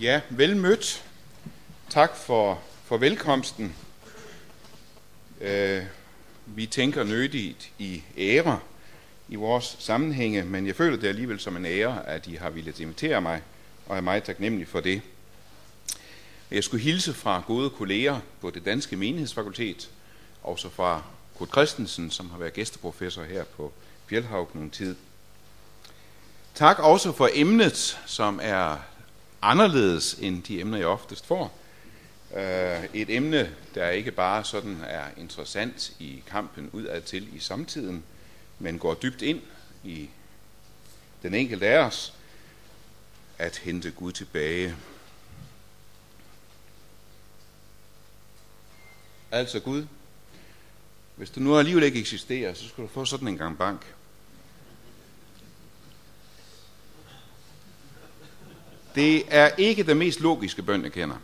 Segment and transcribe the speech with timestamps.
[0.00, 1.04] Ja, vel mødt.
[1.90, 3.74] Tak for, for velkomsten.
[5.40, 5.82] Øh,
[6.46, 8.60] vi tænker nødigt i ære
[9.28, 12.72] i vores sammenhænge, men jeg føler det alligevel som en ære, at I har ville
[12.78, 13.42] invitere mig,
[13.86, 15.02] og er meget taknemmelig for det.
[16.50, 19.90] Jeg skulle hilse fra gode kolleger på det danske menighedsfakultet,
[20.42, 21.02] og så fra
[21.38, 23.72] Kurt Christensen, som har været gæsteprofessor her på
[24.06, 24.96] Fjellhavn nogen tid.
[26.54, 28.93] Tak også for emnet, som er
[29.44, 31.58] anderledes end de emner, jeg oftest får.
[32.36, 38.04] Øh, et emne, der ikke bare sådan er interessant i kampen udad til i samtiden,
[38.58, 39.40] men går dybt ind
[39.84, 40.08] i
[41.22, 42.14] den enkelte af os,
[43.38, 44.76] at hente Gud tilbage.
[49.30, 49.86] Altså Gud,
[51.16, 53.94] hvis du nu alligevel ikke eksisterer, så skal du få sådan en gang bank.
[58.94, 61.16] Det er ikke den mest logiske bøn, jeg kender.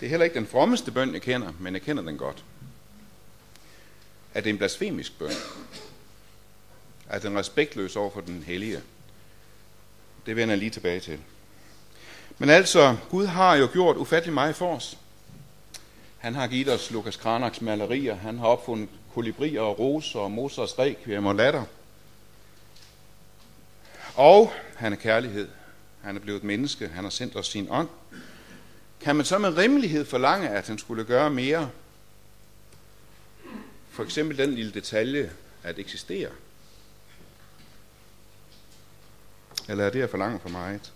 [0.00, 2.44] Det er heller ikke den frommeste bøn, jeg kender, men jeg kender den godt.
[4.34, 5.32] Er det en blasfemisk bøn?
[7.08, 8.80] Er den respektløs over for den hellige?
[10.26, 11.18] Det vender jeg lige tilbage til.
[12.38, 14.98] Men altså, Gud har jo gjort ufattelig meget for os.
[16.18, 18.14] Han har givet os Lukas Kranachs malerier.
[18.14, 21.64] Han har opfundet kolibrier og roser og Moses requiem og latter.
[24.14, 25.48] Og han er kærlighed.
[26.04, 26.88] Han er blevet menneske.
[26.88, 27.88] Han har sendt os sin ånd.
[29.00, 31.70] Kan man så med rimelighed forlange, at han skulle gøre mere?
[33.90, 35.32] For eksempel den lille detalje
[35.62, 36.30] at eksistere.
[39.68, 40.92] Eller er det at forlange for meget?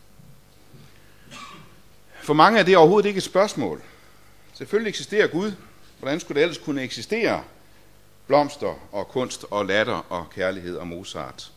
[2.22, 3.82] For mange er det overhovedet ikke et spørgsmål.
[4.54, 5.52] Selvfølgelig eksisterer Gud.
[5.98, 7.44] Hvordan skulle det ellers kunne eksistere?
[8.26, 11.52] Blomster og kunst og latter og kærlighed og Mozart.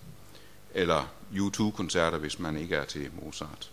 [0.73, 3.69] Eller U2-koncerter, hvis man ikke er til Mozart.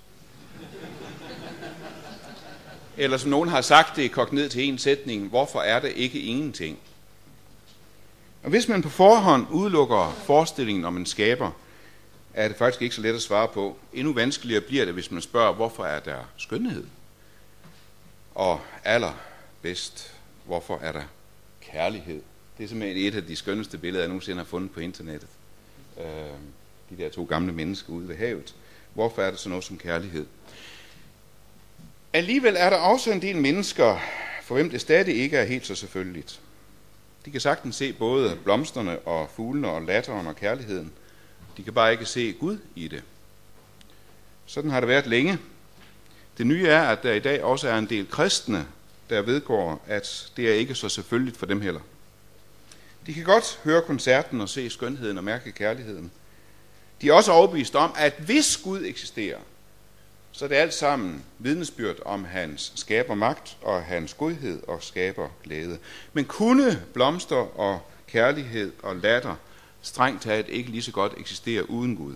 [2.97, 6.21] Eller som nogen har sagt det kogt ned til en sætning, hvorfor er det ikke
[6.21, 6.79] ingenting?
[8.43, 11.51] Og hvis man på forhånd udelukker forestillingen om en skaber,
[12.35, 13.77] er det faktisk ikke så let at svare på.
[13.93, 16.87] Endnu vanskeligere bliver det, hvis man spørger, hvorfor er der skønhed?
[18.35, 20.15] Og allerbedst,
[20.45, 21.03] hvorfor er der
[21.61, 22.23] kærlighed?
[22.59, 25.29] Det er simpelthen et af de skønneste billeder, jeg nogensinde har fundet på internettet.
[26.01, 26.05] Øh,
[26.91, 28.55] de der to gamle mennesker ude ved havet.
[28.95, 30.27] Hvorfor er det så noget som kærlighed?
[32.13, 33.99] Alligevel er der også en del mennesker,
[34.43, 36.41] for hvem det stadig ikke er helt så selvfølgeligt.
[37.25, 40.93] De kan sagtens se både blomsterne og fuglene og latteren og kærligheden.
[41.57, 43.03] De kan bare ikke se Gud i det.
[44.47, 45.39] Sådan har det været længe.
[46.39, 48.67] Det nye er, at der i dag også er en del kristne,
[49.11, 51.81] der vedgår, at det er ikke så selvfølgeligt for dem heller.
[53.07, 56.11] De kan godt høre koncerten og se skønheden og mærke kærligheden.
[57.03, 59.39] De er også overbevist om, at hvis Gud eksisterer,
[60.33, 65.29] så er det alt sammen vidnesbyrd om hans skaber magt og hans godhed og skaber
[65.45, 65.79] glæde.
[66.13, 69.35] Men kunne blomster og kærlighed og latter
[69.83, 72.15] strengt taget ikke lige så godt eksistere uden Gud?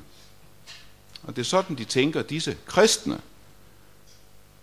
[1.22, 3.20] Og det er sådan, de tænker, disse kristne,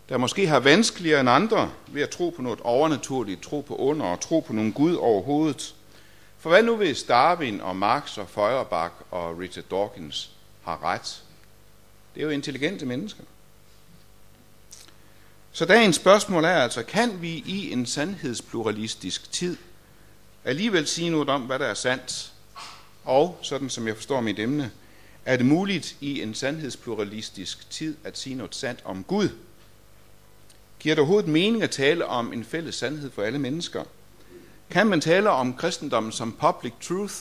[0.10, 4.06] der måske har vanskeligere end andre ved at tro på noget overnaturligt, tro på under
[4.06, 5.76] og tro på nogen Gud overhovedet.
[6.40, 10.32] For hvad nu hvis Darwin og Marx og Feuerbach og Richard Dawkins
[10.64, 11.24] har ret?
[12.16, 13.24] Det er jo intelligente mennesker.
[15.52, 19.58] Så dagens spørgsmål er altså, kan vi i en sandhedspluralistisk tid
[20.46, 22.34] alligevel sige noget om, hvad der er sandt?
[23.04, 24.72] Og, sådan som jeg forstår mit emne,
[25.26, 29.30] er det muligt i en sandhedspluralistisk tid at sige noget sandt om Gud?
[30.80, 33.84] Giver det overhovedet mening at tale om en fælles sandhed for alle mennesker?
[34.72, 37.14] Kan man tale om kristendommen som public truth?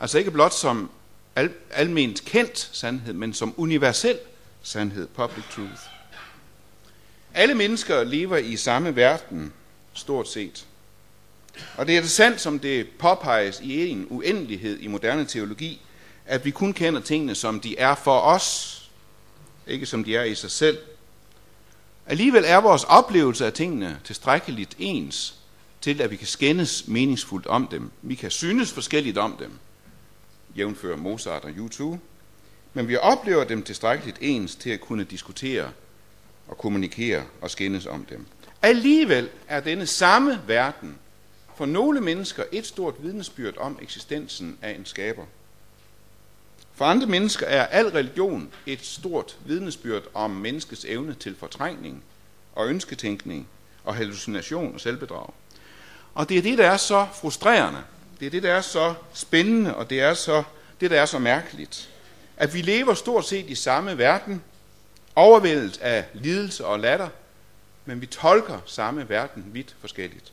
[0.00, 0.90] Altså ikke blot som
[1.36, 4.18] al- alment kendt sandhed, men som universel
[4.62, 5.82] sandhed, public truth.
[7.34, 9.52] Alle mennesker lever i samme verden,
[9.92, 10.66] stort set.
[11.76, 15.80] Og det er det sandt, som det påpeges i en uendelighed i moderne teologi,
[16.26, 18.76] at vi kun kender tingene, som de er for os,
[19.66, 20.78] ikke som de er i sig selv.
[22.06, 25.39] Alligevel er vores oplevelse af tingene tilstrækkeligt ens,
[25.80, 27.90] til at vi kan skændes meningsfuldt om dem.
[28.02, 29.52] Vi kan synes forskelligt om dem,
[30.56, 31.96] jævnfører Mozart og U2,
[32.74, 35.70] men vi oplever dem tilstrækkeligt ens til at kunne diskutere
[36.48, 38.26] og kommunikere og skændes om dem.
[38.62, 40.98] Alligevel er denne samme verden
[41.56, 45.24] for nogle mennesker et stort vidnesbyrd om eksistensen af en skaber.
[46.74, 52.04] For andre mennesker er al religion et stort vidnesbyrd om menneskets evne til fortrængning
[52.54, 53.48] og ønsketænkning
[53.84, 55.30] og hallucination og selvbedrag.
[56.14, 57.80] Og det er det, der er så frustrerende.
[58.20, 60.42] Det er det, der er så spændende, og det er så,
[60.80, 61.88] det, der er så mærkeligt.
[62.36, 64.42] At vi lever stort set i samme verden,
[65.16, 67.08] overvældet af lidelse og latter,
[67.84, 70.32] men vi tolker samme verden vidt forskelligt.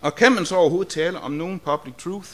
[0.00, 2.28] Og kan man så overhovedet tale om nogen public truth?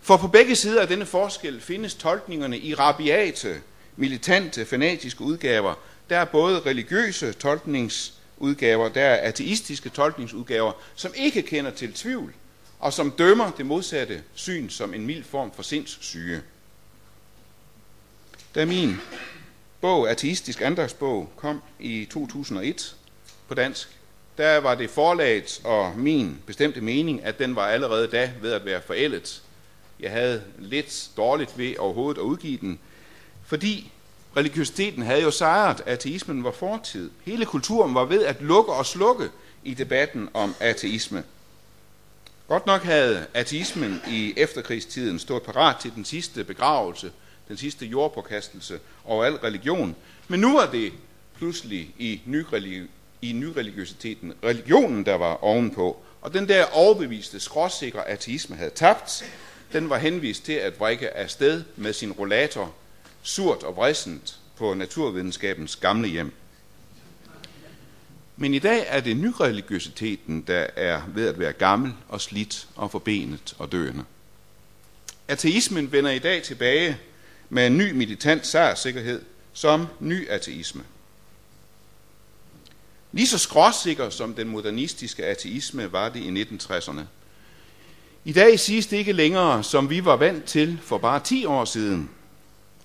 [0.00, 3.60] For på begge sider af denne forskel findes tolkningerne i rabiate,
[3.96, 5.74] militante, fanatiske udgaver.
[6.10, 7.32] Der er både religiøse
[8.38, 12.34] tolkningsudgaver, der er ateistiske tolkningsudgaver, som ikke kender til tvivl,
[12.78, 16.42] og som dømmer det modsatte syn som en mild form for sindssyge.
[18.54, 18.96] Da min
[19.80, 22.96] bog, Ateistisk Andagsbog, kom i 2001
[23.48, 23.88] på dansk,
[24.38, 28.64] der var det forlaget og min bestemte mening, at den var allerede da ved at
[28.64, 29.42] være forældet.
[30.00, 32.78] Jeg havde lidt dårligt ved overhovedet at udgive den,
[33.46, 33.92] fordi
[34.38, 37.10] religiøsiteten havde jo sejret, ateismen var fortid.
[37.24, 39.28] Hele kulturen var ved at lukke og slukke
[39.64, 41.24] i debatten om ateisme.
[42.48, 47.12] Godt nok havde ateismen i efterkrigstiden stået parat til den sidste begravelse,
[47.48, 49.96] den sidste jordpåkastelse over al religion,
[50.28, 50.92] men nu var det
[51.36, 52.88] pludselig i, nyreligi-
[53.22, 55.96] i nyreligiøsiteten religionen, der var ovenpå.
[56.22, 59.24] Og den der overbeviste, skråsikre ateisme havde tabt.
[59.72, 62.74] Den var henvist til at vrikke afsted med sin rollator,
[63.28, 66.32] surt og vrissent, på naturvidenskabens gamle hjem.
[68.36, 72.90] Men i dag er det nyreligiøsiteten, der er ved at være gammel og slidt og
[72.90, 74.04] forbenet og døende.
[75.28, 76.98] Ateismen vender i dag tilbage
[77.48, 79.22] med en ny militant sejrsikkerhed
[79.52, 80.82] som ny ateisme.
[83.12, 87.00] Lige så skråsikker som den modernistiske ateisme var det i 1960'erne.
[88.24, 91.64] I dag siges det ikke længere, som vi var vant til for bare 10 år
[91.64, 92.10] siden,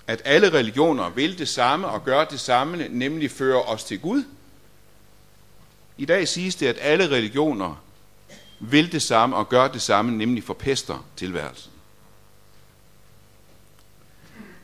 [0.07, 4.23] at alle religioner vil det samme og gør det samme, nemlig føre os til Gud.
[5.97, 7.83] I dag siges det, at alle religioner
[8.59, 11.71] vil det samme og gør det samme, nemlig forpester tilværelsen.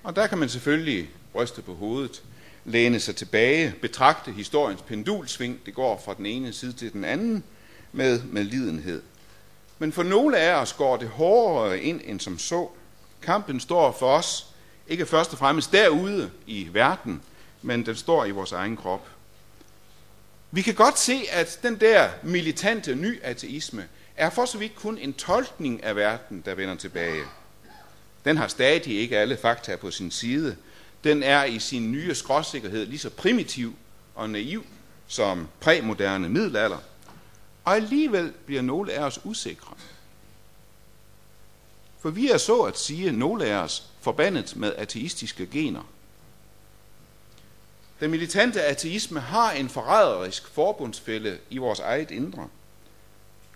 [0.04, 2.24] Og der kan man selvfølgelig ryste på hovedet
[2.66, 7.44] læne sig tilbage, betragte historiens pendulsving, det går fra den ene side til den anden,
[7.92, 9.02] med, med lidenhed.
[9.80, 12.68] Men for nogle af os går det hårdere ind end som så.
[13.22, 14.49] Kampen står for os
[14.90, 17.22] ikke først og fremmest derude i verden,
[17.62, 19.08] men den står i vores egen krop.
[20.52, 23.88] Vi kan godt se, at den der militante ny ateisme
[24.18, 27.24] er for så vidt kun en tolkning af verden, der vender tilbage.
[28.26, 30.56] Den har stadig ikke alle fakta på sin side,
[31.04, 33.76] den er i sin nye skråsikkerhed lige så primitiv
[34.16, 34.66] og naiv
[35.08, 36.78] som præmoderne middelalder.
[37.66, 39.74] Og alligevel bliver nogle af os usikre.
[42.00, 45.84] For vi er så at sige nogle af os forbandet med ateistiske gener.
[48.00, 52.48] Den militante ateisme har en forræderisk forbundsfælde i vores eget indre.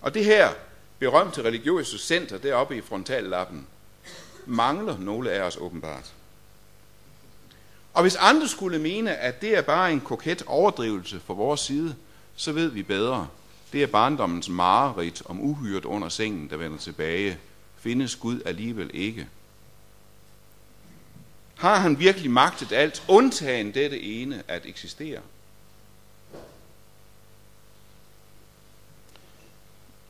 [0.01, 0.53] Og det her
[0.99, 3.67] berømte religiøse center deroppe i frontallappen
[4.45, 6.13] mangler nogle af os åbenbart.
[7.93, 11.95] Og hvis andre skulle mene, at det er bare en koket overdrivelse fra vores side,
[12.35, 13.27] så ved vi bedre.
[13.73, 17.37] Det er barndommens mareridt om uhyret under sengen, der vender tilbage.
[17.77, 19.27] Findes Gud alligevel ikke.
[21.55, 25.19] Har han virkelig magtet alt, undtagen dette ene at eksistere?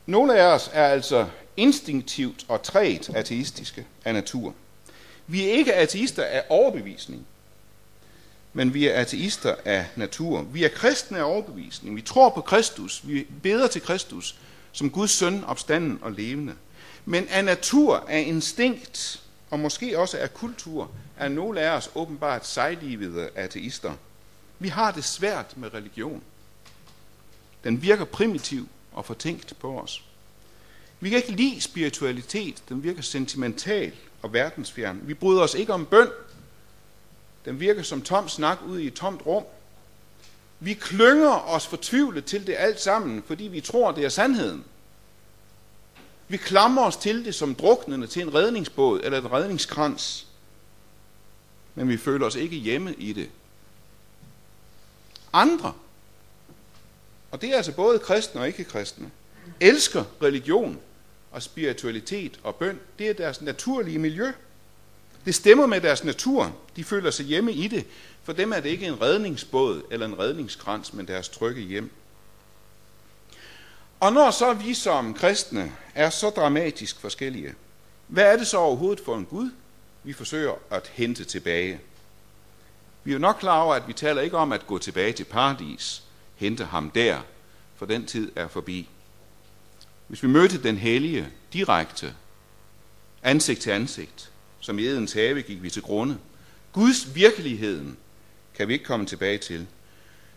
[0.06, 4.54] Nogle af os er altså instinktivt og træt ateistiske af natur.
[5.26, 7.26] Vi er ikke ateister af overbevisning
[8.56, 10.42] men vi er ateister af natur.
[10.42, 11.96] Vi er kristne af overbevisning.
[11.96, 13.00] Vi tror på Kristus.
[13.04, 14.38] Vi beder til Kristus
[14.72, 16.54] som Guds søn, opstanden og levende.
[17.04, 19.22] Men af natur, af instinkt,
[19.54, 23.92] og måske også af kultur, er nogle af os åbenbart sejlivede ateister.
[24.58, 26.22] Vi har det svært med religion.
[27.64, 30.04] Den virker primitiv og fortænkt på os.
[31.00, 32.62] Vi kan ikke lide spiritualitet.
[32.68, 33.92] Den virker sentimental
[34.22, 35.00] og verdensfjern.
[35.02, 36.08] Vi bryder os ikke om bøn.
[37.44, 39.44] Den virker som tom snak ude i et tomt rum.
[40.60, 44.64] Vi klynger os fortvivlet til det alt sammen, fordi vi tror, det er sandheden.
[46.28, 50.26] Vi klamrer os til det som druknende til en redningsbåd eller en redningskrans.
[51.74, 53.28] Men vi føler os ikke hjemme i det.
[55.32, 55.72] Andre,
[57.30, 59.10] og det er altså både kristne og ikke-kristne,
[59.60, 60.78] elsker religion
[61.30, 62.80] og spiritualitet og bøn.
[62.98, 64.32] Det er deres naturlige miljø.
[65.24, 66.56] Det stemmer med deres natur.
[66.76, 67.86] De føler sig hjemme i det.
[68.22, 71.90] For dem er det ikke en redningsbåd eller en redningskrans, men deres trygge hjem.
[74.00, 77.54] Og når så vi som kristne er så dramatisk forskellige,
[78.06, 79.50] hvad er det så overhovedet for en Gud,
[80.02, 81.80] vi forsøger at hente tilbage?
[83.04, 85.24] Vi er jo nok klar over, at vi taler ikke om at gå tilbage til
[85.24, 86.02] paradis,
[86.36, 87.20] hente ham der,
[87.76, 88.88] for den tid er forbi.
[90.08, 92.14] Hvis vi mødte den hellige direkte,
[93.22, 96.18] ansigt til ansigt, som i Edens have gik vi til grunde.
[96.72, 97.96] Guds virkeligheden
[98.54, 99.66] kan vi ikke komme tilbage til.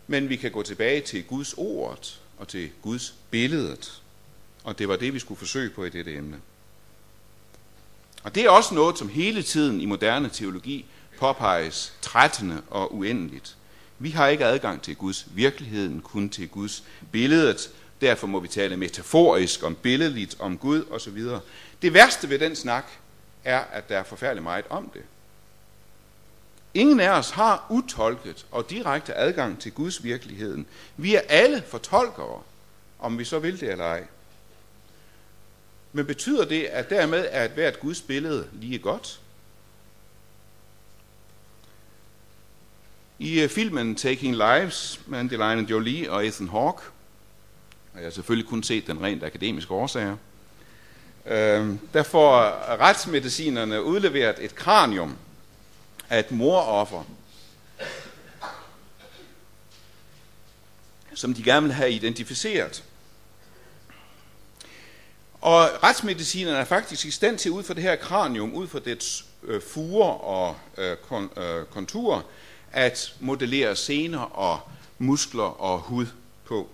[0.08, 4.02] Men vi kan gå tilbage til Guds ord og til Guds billedet.
[4.64, 6.38] Og det var det, vi skulle forsøge på i dette emne.
[8.24, 10.86] Og det er også noget, som hele tiden i moderne teologi
[11.20, 13.58] påpeges trættende og uendeligt.
[14.00, 17.70] Vi har ikke adgang til Guds virkeligheden, kun til Guds billedet.
[18.02, 21.24] Derfor må vi tale metaforisk om billedligt, om Gud osv.
[21.82, 22.86] Det værste ved den snak
[23.44, 25.02] er, at der er forfærdeligt meget om det.
[26.78, 30.66] Ingen af os har utolket og direkte adgang til Guds virkeligheden.
[30.98, 32.42] Vi er alle fortolkere,
[33.00, 34.04] om vi så vil det eller ej.
[35.94, 39.20] Men betyder det, at dermed er et hvert Guds billede lige godt?
[43.20, 46.82] I øh, filmen Taking Lives med Angelina Jolie og Ethan Hawke,
[47.94, 50.18] og jeg har selvfølgelig kun set den rent akademiske årsager,
[51.26, 52.40] øh, der får
[52.80, 55.18] retsmedicinerne udleveret et kranium
[56.10, 57.04] af et moroffer,
[61.14, 62.84] som de gerne vil have identificeret.
[65.42, 69.26] Og retsmedicinerne er faktisk i stand til, ud fra det her kranium, ud fra dets
[69.44, 72.22] øh, fuger og øh, kon, øh, konturer,
[72.72, 74.60] at modellere sener og
[74.98, 76.06] muskler og hud
[76.46, 76.70] på.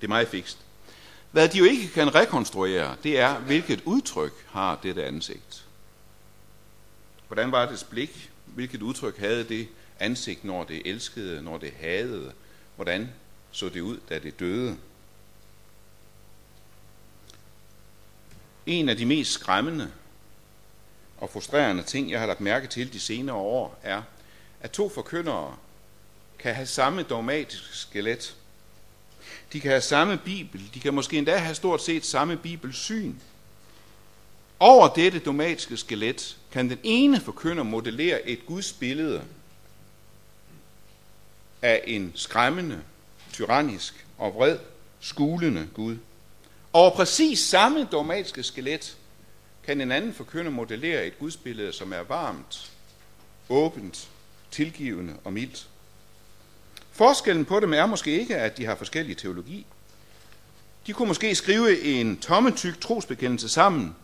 [0.00, 0.58] Det er meget fikst.
[1.30, 5.64] Hvad de jo ikke kan rekonstruere, det er, hvilket udtryk har dette ansigt.
[7.28, 8.30] Hvordan var dets blik?
[8.46, 9.68] Hvilket udtryk havde det
[9.98, 12.32] ansigt, når det elskede, når det hadede?
[12.76, 13.10] Hvordan
[13.50, 14.76] så det ud, da det døde?
[18.66, 19.92] En af de mest skræmmende
[21.18, 24.02] og frustrerende ting, jeg har lagt mærke til de senere år, er,
[24.60, 25.56] at to forkyndere
[26.38, 28.36] kan have samme dogmatisk skelet.
[29.52, 30.70] De kan have samme bibel.
[30.74, 33.14] De kan måske endda have stort set samme bibelsyn.
[34.60, 39.22] Over dette dogmatiske skelet kan den ene forkynder modellere et Guds billede
[41.62, 42.80] af en skræmmende,
[43.32, 44.58] tyrannisk og vred,
[45.00, 45.96] skulende Gud.
[46.72, 48.96] Over præcis samme dogmatiske skelet
[49.64, 52.70] kan en anden forkynder modellere et gudsbillede, som er varmt,
[53.48, 54.08] åbent,
[54.50, 55.68] tilgivende og mildt.
[56.92, 59.66] Forskellen på dem er måske ikke, at de har forskellige teologi.
[60.86, 63.96] De kunne måske skrive en tommetyk trosbekendelse sammen.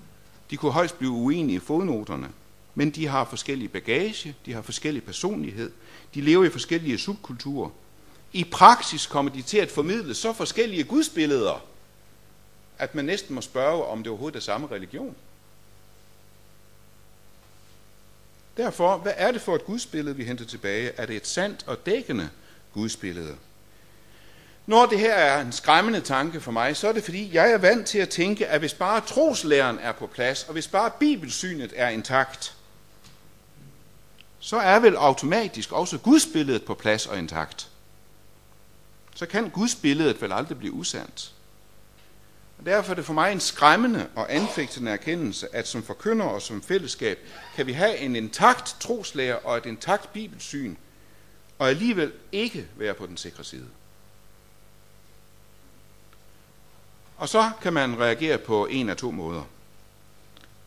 [0.50, 2.28] De kunne højst blive uenige i fodnoterne.
[2.74, 5.72] Men de har forskellige bagage, de har forskellig personlighed,
[6.14, 7.70] de lever i forskellige subkulturer.
[8.32, 11.64] I praksis kommer de til at formidle så forskellige gudsbilleder,
[12.78, 15.14] at man næsten må spørge, om det overhovedet er samme religion.
[18.56, 20.90] Derfor, hvad er det for et gudsbillede, vi henter tilbage?
[20.90, 22.30] Er det et sandt og dækkende
[22.72, 23.36] gudsbillede?
[24.66, 27.58] Når det her er en skræmmende tanke for mig, så er det fordi, jeg er
[27.58, 31.72] vant til at tænke, at hvis bare troslæren er på plads, og hvis bare bibelsynet
[31.76, 32.54] er intakt,
[34.38, 37.68] så er vel automatisk også gudsbilledet på plads og intakt.
[39.14, 41.32] Så kan gudsbilledet vel aldrig blive usandt.
[42.58, 46.42] Og derfor er det for mig en skræmmende og anfægtende erkendelse, at som forkynder og
[46.42, 47.18] som fællesskab
[47.56, 50.74] kan vi have en intakt troslærer og et intakt bibelsyn,
[51.58, 53.66] og alligevel ikke være på den sikre side.
[57.16, 59.42] Og så kan man reagere på en af to måder.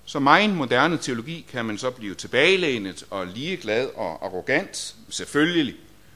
[0.06, 4.96] Som meget moderne teologi kan man så blive tilbagelænet og ligeglad og arrogant.
[5.10, 5.76] Selvfølgelig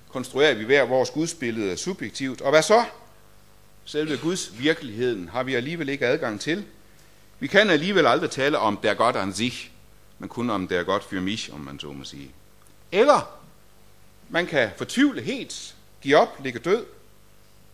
[0.10, 2.42] konstruerer vi hver vores gudsbillede subjektivt.
[2.42, 2.84] Og hvad så?
[3.86, 6.66] Selve Guds virkeligheden har vi alligevel ikke adgang til.
[7.40, 9.72] Vi kan alligevel aldrig tale om der godt an sich,
[10.20, 12.32] men kun om der godt für mich, om man så må sige.
[12.92, 13.30] Eller
[14.30, 16.86] man kan fortvivle helt, give op, ligge død.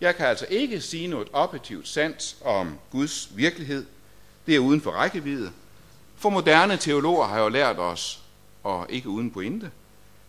[0.02, 3.86] Jeg kan altså ikke sige noget objektivt sandt om Guds virkelighed.
[4.46, 5.52] Det er uden for rækkevidde.
[6.18, 8.20] For moderne teologer har jo lært os,
[8.64, 9.72] og ikke uden pointe,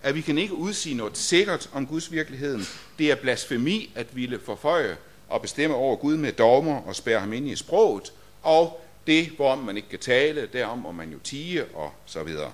[0.03, 2.67] at vi kan ikke udsige noget sikkert om Guds virkeligheden.
[2.99, 4.97] Det er blasfemi at ville forføje
[5.29, 9.55] og bestemme over Gud med dogmer og spærre ham ind i sproget, og det, hvor
[9.55, 12.53] man ikke kan tale, derom må man jo tige og så videre.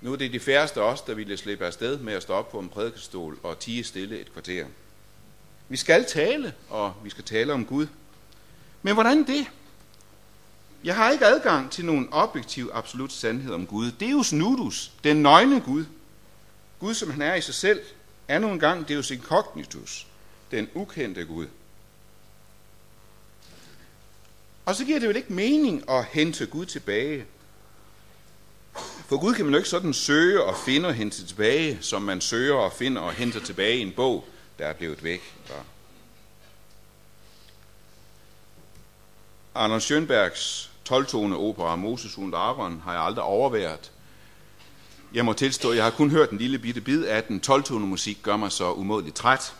[0.00, 2.50] Nu er det de færreste af os, der ville slippe afsted med at stå op
[2.50, 4.66] på en prædikestol og tige stille et kvarter.
[5.72, 7.86] Vi skal tale, og vi skal tale om Gud.
[8.82, 9.46] Men hvordan det?
[10.84, 13.90] Jeg har ikke adgang til nogen objektiv absolut sandhed om Gud.
[13.90, 15.84] Deus nudus, den nøgne Gud.
[16.78, 17.80] Gud, som han er i sig selv,
[18.28, 20.06] er nu engang Deus incognitus,
[20.50, 21.46] den ukendte Gud.
[24.64, 27.24] Og så giver det vel ikke mening at hente Gud tilbage.
[29.06, 32.20] For Gud kan man jo ikke sådan søge og finde og hente tilbage, som man
[32.20, 34.28] søger og finder og henter tilbage i en bog,
[34.62, 35.34] der er blevet væk.
[39.54, 43.92] Arnold Schönbergs 12-tone opera Moses und Aaron har jeg aldrig overværet.
[45.14, 47.42] Jeg må tilstå, at jeg har kun hørt en lille bitte bid af den.
[47.46, 49.54] 12-tone musik gør mig så umådeligt træt.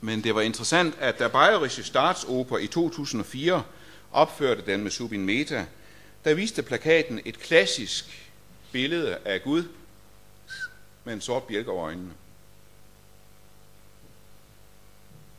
[0.00, 3.62] Men det var interessant, at da Bayerische Staatsoper i 2004
[4.12, 5.66] opførte den med Subin Meta,
[6.24, 8.30] der viste plakaten et klassisk
[8.72, 9.64] billede af Gud
[11.04, 12.12] med en sort bjælke over øjnene.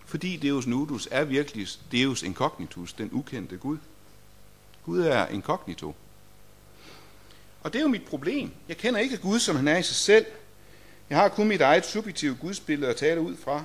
[0.10, 3.78] Fordi Deus Nudus er virkelig Deus Incognitus, den ukendte Gud.
[4.86, 5.96] Gud er inkognito.
[7.64, 8.52] Og det er jo mit problem.
[8.68, 10.26] Jeg kender ikke Gud, som han er i sig selv.
[11.10, 13.64] Jeg har kun mit eget subjektive gudsbillede at tale ud fra.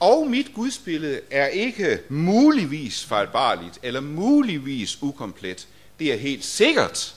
[0.00, 5.68] Og mit gudsbillede er ikke muligvis fejlbarligt, eller muligvis ukomplet.
[5.98, 7.16] Det er helt sikkert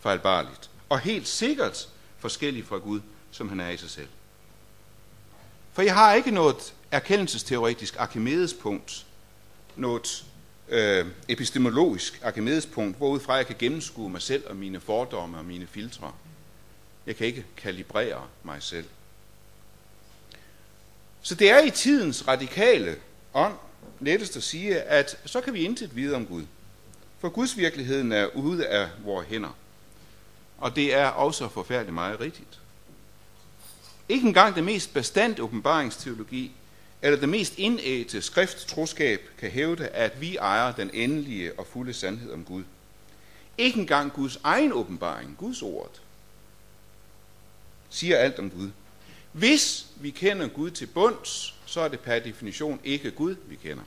[0.00, 4.08] fejlbarligt, og helt sikkert forskelligt fra Gud, som han er i sig selv.
[5.72, 9.06] For jeg har ikke noget erkendelsesteoretisk arkimedespunkt,
[9.76, 10.24] noget
[10.68, 16.12] øh, epistemologisk arkimedespunkt, hvorudfra jeg kan gennemskue mig selv og mine fordomme og mine filtre.
[17.06, 18.86] Jeg kan ikke kalibrere mig selv.
[21.22, 22.96] Så det er i tidens radikale
[23.34, 23.54] ånd
[24.00, 26.44] lettest at sige, at så kan vi intet vide om Gud.
[27.18, 29.56] For Guds virkeligheden er ude af vores hænder.
[30.58, 32.60] Og det er også forfærdeligt meget rigtigt.
[34.08, 36.52] Ikke engang det mest bestandt åbenbaringsteologi
[37.02, 42.32] eller det mest indægte skrifttroskab kan hævde, at vi ejer den endelige og fulde sandhed
[42.32, 42.64] om Gud.
[43.58, 46.00] Ikke engang Guds egen åbenbaring, Guds ord,
[47.90, 48.70] siger alt om Gud.
[49.32, 53.84] Hvis vi kender Gud til bunds, så er det per definition ikke Gud, vi kender.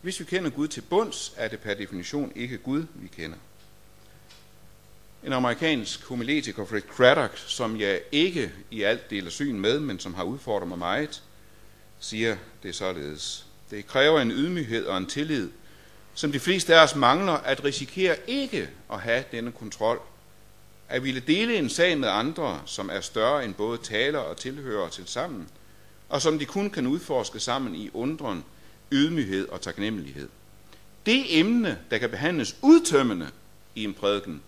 [0.00, 3.36] Hvis vi kender Gud til bunds, er det per definition ikke Gud, vi kender.
[5.24, 10.14] En amerikansk homiletiker, Fred Craddock, som jeg ikke i alt deler syn med, men som
[10.14, 11.22] har udfordret mig meget,
[12.02, 13.46] siger det således.
[13.70, 15.50] Det kræver en ydmyghed og en tillid,
[16.14, 20.00] som de fleste af os mangler at risikere ikke at have denne kontrol.
[20.88, 24.88] At ville dele en sag med andre, som er større end både taler og tilhører
[24.88, 25.48] til sammen,
[26.08, 28.44] og som de kun kan udforske sammen i undren,
[28.92, 30.28] ydmyghed og taknemmelighed.
[31.06, 33.28] Det emne, der kan behandles udtømmende
[33.74, 34.42] i en prædiken,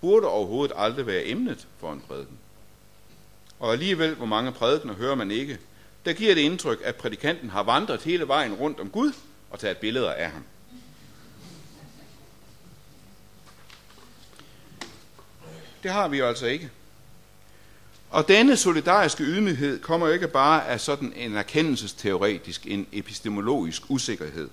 [0.00, 2.38] burde overhovedet aldrig være emnet for en prædiken.
[3.58, 5.58] Og alligevel, hvor mange prædikener hører man ikke,
[6.04, 9.12] der giver det indtryk, at prædikanten har vandret hele vejen rundt om Gud
[9.50, 10.44] og taget billeder af ham.
[15.82, 16.70] Det har vi jo altså ikke.
[18.10, 24.48] Og denne solidariske ydmyghed kommer ikke bare af sådan en erkendelsesteoretisk, en epistemologisk usikkerhed.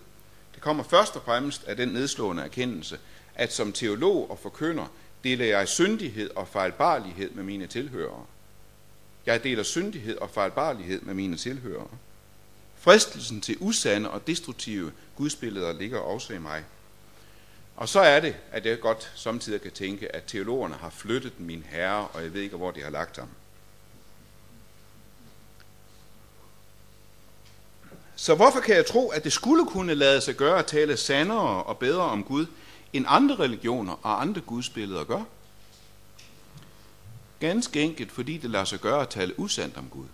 [0.53, 2.99] Det kommer først og fremmest af den nedslående erkendelse,
[3.35, 4.85] at som teolog og forkynder
[5.23, 8.25] deler jeg syndighed og fejlbarlighed med mine tilhørere.
[9.27, 11.87] Jeg deler syndighed og fejlbarlighed med mine tilhørere.
[12.75, 16.63] Fristelsen til usande og destruktive gudsbilleder ligger også i mig.
[17.75, 21.65] Og så er det, at jeg godt samtidig kan tænke, at teologerne har flyttet min
[21.69, 23.29] herre, og jeg ved ikke, hvor de har lagt ham.
[28.15, 31.63] Så hvorfor kan jeg tro, at det skulle kunne lade sig gøre at tale sandere
[31.63, 32.45] og bedre om Gud,
[32.93, 35.23] end andre religioner og andre gudsbilleder gør?
[37.39, 40.05] Ganske enkelt, fordi det lader sig gøre at tale usandt om Gud.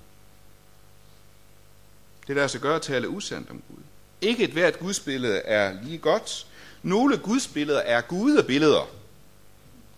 [2.28, 3.84] Det lader sig gøre at tale usandt om Gud.
[4.22, 6.48] Ikke et hvert gudsbillede er lige godt.
[6.84, 8.88] Nogle gudsbilleder er gudebilleder,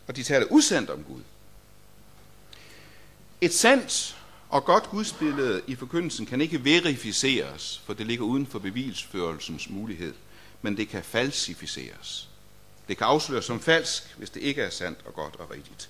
[0.07, 1.21] og de taler usandt om Gud.
[3.41, 4.17] Et sandt
[4.49, 10.13] og godt gudsbillede i forkyndelsen kan ikke verificeres, for det ligger uden for bevisførelsens mulighed,
[10.61, 12.29] men det kan falsificeres.
[12.87, 15.89] Det kan afsløres som falsk, hvis det ikke er sandt og godt og rigtigt.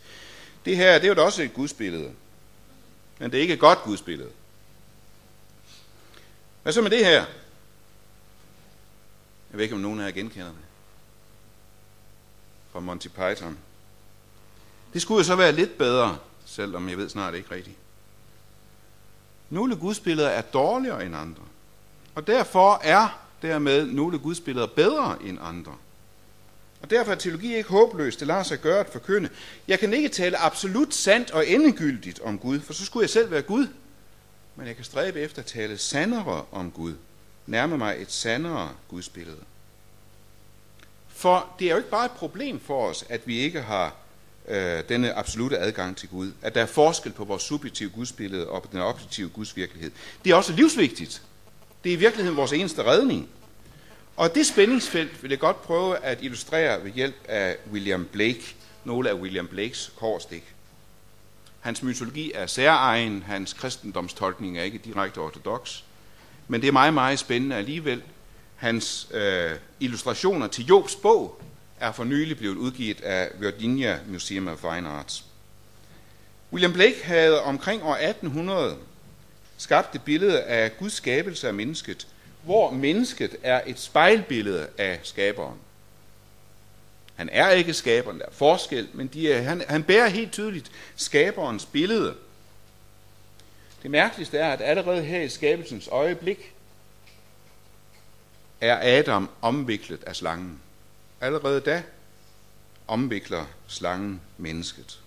[0.65, 2.13] Det her, det er jo da også et gudsbillede.
[3.19, 4.31] Men det er ikke et godt gudsbillede.
[6.63, 7.25] Hvad så med det her?
[9.49, 10.57] Jeg ved ikke, om nogen af jer genkender det.
[12.71, 13.57] Fra Monty Python.
[14.93, 17.77] Det skulle jo så være lidt bedre, selvom jeg ved snart ikke rigtigt.
[19.49, 21.43] Nogle gudsbilleder er dårligere end andre.
[22.15, 25.75] Og derfor er dermed nogle gudsbilleder bedre end andre.
[26.85, 28.19] Og derfor er teologi ikke håbløst.
[28.19, 29.29] Det lader sig gøre at forkynde.
[29.67, 33.31] Jeg kan ikke tale absolut sandt og endegyldigt om Gud, for så skulle jeg selv
[33.31, 33.67] være Gud.
[34.55, 36.93] Men jeg kan stræbe efter at tale sandere om Gud.
[37.45, 39.37] Nærme mig et sandere gudsbillede.
[41.07, 43.95] For det er jo ikke bare et problem for os, at vi ikke har
[44.47, 46.31] øh, denne absolute adgang til Gud.
[46.41, 49.91] At der er forskel på vores subjektive gudsbillede og på den objektive gudsvirkelighed.
[50.25, 51.21] Det er også livsvigtigt.
[51.83, 53.29] Det er i virkeligheden vores eneste redning.
[54.15, 59.09] Og det spændingsfelt vil jeg godt prøve at illustrere ved hjælp af William Blake, nogle
[59.09, 60.43] af William Blakes korstik.
[61.59, 65.81] Hans mytologi er særegen, hans kristendomstolkning er ikke direkte ortodox,
[66.47, 68.01] men det er meget, meget spændende alligevel.
[68.55, 71.41] Hans øh, illustrationer til Jobs bog
[71.79, 75.25] er for nylig blevet udgivet af Virginia Museum of Fine Arts.
[76.53, 78.77] William Blake havde omkring år 1800
[79.57, 82.07] skabt et billede af Guds skabelse af mennesket,
[82.45, 85.57] hvor mennesket er et spejlbillede af skaberen.
[87.15, 90.71] Han er ikke skaberen, der er forskel, men de er, han, han bærer helt tydeligt
[90.95, 92.15] skaberens billede.
[93.83, 96.53] Det mærkeligste er, at allerede her i skabelsens øjeblik
[98.61, 100.59] er Adam omviklet af slangen.
[101.21, 101.83] Allerede da
[102.87, 104.99] omvikler slangen mennesket.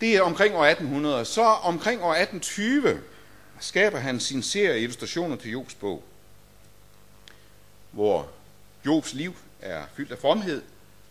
[0.00, 1.24] Det er omkring år 1800.
[1.24, 3.00] Så omkring år 1820
[3.60, 6.04] skaber han sin serie illustrationer til Jobs bog,
[7.90, 8.28] hvor
[8.86, 10.62] Jobs liv er fyldt af fromhed,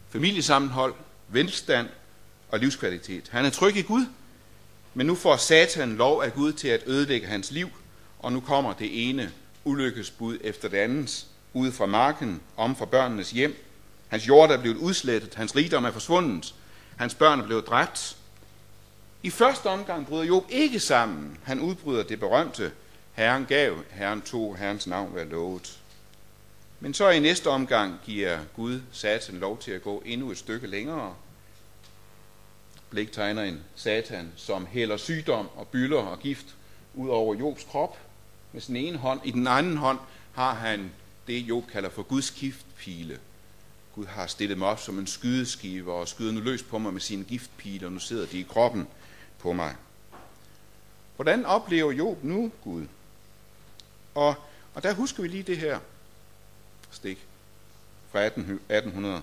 [0.09, 0.93] familiesammenhold,
[1.27, 1.87] velstand
[2.51, 3.29] og livskvalitet.
[3.29, 4.05] Han er tryg i Gud,
[4.93, 7.69] men nu får Satan lov af Gud til at ødelægge hans liv,
[8.19, 9.31] og nu kommer det ene
[9.63, 13.65] ulykkesbud efter det andet, ude fra marken, om fra børnenes hjem.
[14.07, 16.55] Hans jord er blevet udslettet, hans rigdom er forsvundet,
[16.97, 18.17] hans børn er blevet dræbt.
[19.23, 21.37] I første omgang bryder Job ikke sammen.
[21.43, 22.71] Han udbryder det berømte,
[23.13, 25.79] Herren gav, Herren tog, Herrens navn var lovet.
[26.79, 30.67] Men så i næste omgang giver Gud Satan lov til at gå endnu et stykke
[30.67, 31.15] længere.
[32.89, 36.45] Blik tegner en Satan, som hælder sygdom og bylder og gift
[36.93, 37.97] ud over Jobs krop
[38.53, 39.21] med sin ene hånd.
[39.23, 39.99] I den anden hånd
[40.33, 40.91] har han
[41.27, 43.19] det, Job kalder for Guds giftpile.
[43.95, 47.01] Gud har stillet mig op som en skydeskive og skyder nu løs på mig med
[47.01, 48.87] sine giftpile, og nu sidder de i kroppen
[49.39, 49.75] på mig.
[51.15, 52.85] Hvordan oplever Job nu Gud?
[54.15, 54.35] Og,
[54.73, 55.79] og der husker vi lige det her
[56.91, 57.27] stik
[58.11, 59.21] fra 1800.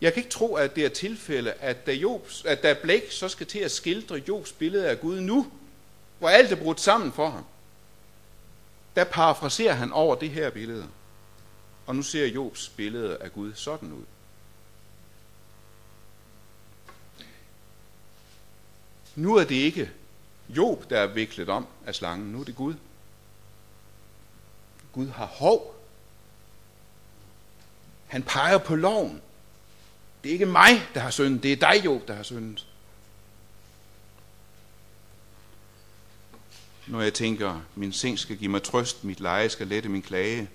[0.00, 3.28] Jeg kan ikke tro, at det er tilfælde, at da, Jobs, at da Blake så
[3.28, 5.52] skal til at skildre Jobs billede af Gud nu,
[6.18, 7.44] hvor alt er brudt sammen for ham,
[8.96, 10.88] der parafraserer han over det her billede.
[11.86, 14.04] Og nu ser Jobs billede af Gud sådan ud.
[19.16, 19.90] Nu er det ikke
[20.48, 22.32] Job, der er viklet om af slangen.
[22.32, 22.74] Nu er det Gud.
[24.92, 25.74] Gud har hov.
[28.06, 29.22] Han peger på loven.
[30.22, 31.42] Det er ikke mig, der har syndet.
[31.42, 32.66] Det er dig, Job, der har syndet.
[36.86, 40.48] Når jeg tænker, min seng skal give mig trøst, mit leje skal lette min klage,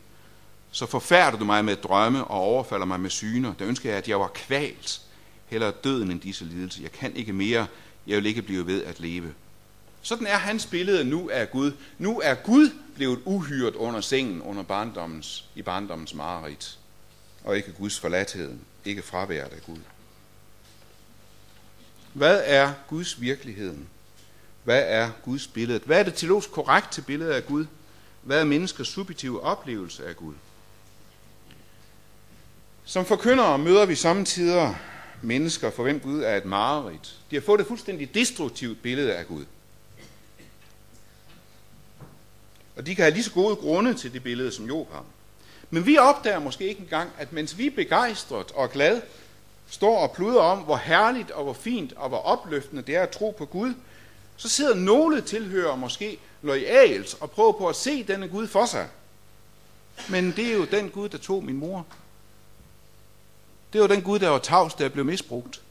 [0.72, 3.54] så forfærder du mig med drømme og overfalder mig med syner.
[3.54, 5.02] Der ønsker jeg, at jeg var kvalt,
[5.48, 6.82] hellere døden end disse lidelser.
[6.82, 7.68] Jeg kan ikke mere,
[8.08, 9.34] jeg vil ikke blive ved at leve.
[10.02, 11.72] Sådan er hans billede nu af Gud.
[11.98, 16.80] Nu er Gud blevet uhyret under sengen under barndommens, i barndommens mareridt.
[17.44, 18.54] Og ikke Guds forladthed,
[18.86, 19.80] ikke fraværet af Gud.
[22.14, 23.88] Hvad er Guds virkeligheden?
[24.64, 25.80] Hvad er Guds billede?
[25.86, 27.66] Hvad er det teologisk korrekt til af Gud?
[28.22, 30.34] Hvad er menneskers subjektive oplevelse af Gud?
[32.86, 34.76] Som forkyndere møder vi samtidig
[35.22, 37.16] mennesker, for hvem Gud er et mareridt.
[37.32, 39.46] De har fået et fuldstændig destruktivt billede af Gud.
[42.76, 45.04] Og de kan have lige så gode grunde til det billede, som Job har.
[45.70, 49.02] Men vi opdager måske ikke engang, at mens vi er begejstret og glad,
[49.70, 53.10] står og pluder om, hvor herligt og hvor fint og hvor opløftende det er at
[53.10, 53.74] tro på Gud,
[54.38, 58.88] så sidder nogle tilhører måske lojalt og prøver på at se denne Gud for sig.
[60.10, 61.86] Men det er jo den Gud, der tog min mor.
[63.74, 65.62] Det var den Gud, der var tavs, der blev misbrugt.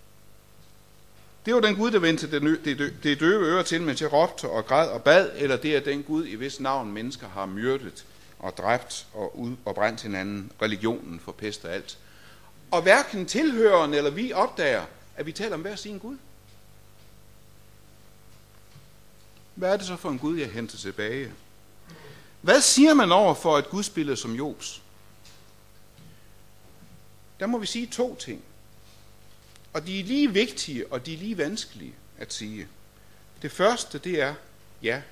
[1.47, 4.49] Det var den Gud, der vendte det, det, det døve øre til, mens jeg råbte
[4.49, 8.05] og græd og bad, eller det er den Gud, i hvis navn mennesker har myrdet
[8.39, 11.99] og dræbt og, ud, og brændt hinanden, religionen for pest og alt.
[12.71, 14.85] Og hverken tilhørende eller vi opdager,
[15.17, 16.17] at vi taler om hver sin Gud.
[19.55, 21.33] Hvad er det så for en Gud, jeg henter tilbage?
[22.41, 24.83] Hvad siger man over for et gudsbillede som Jobs?
[27.41, 28.43] Der må vi sige to ting.
[29.73, 32.69] Og de er lige vigtige, og de er lige vanskelige at sige.
[33.43, 34.35] Det første, det er,
[34.83, 35.03] ja,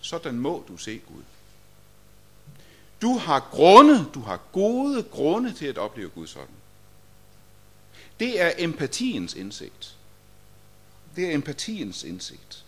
[0.00, 1.22] sådan må du se Gud.
[3.02, 6.54] Du har grunde, du har gode grunde til at opleve Gud sådan.
[8.20, 9.96] Det er empatiens indsigt.
[11.16, 12.64] Det er empatiens indsigt.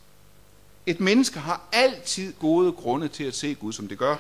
[0.87, 4.17] Et menneske har altid gode grunde til at se Gud, som det gør.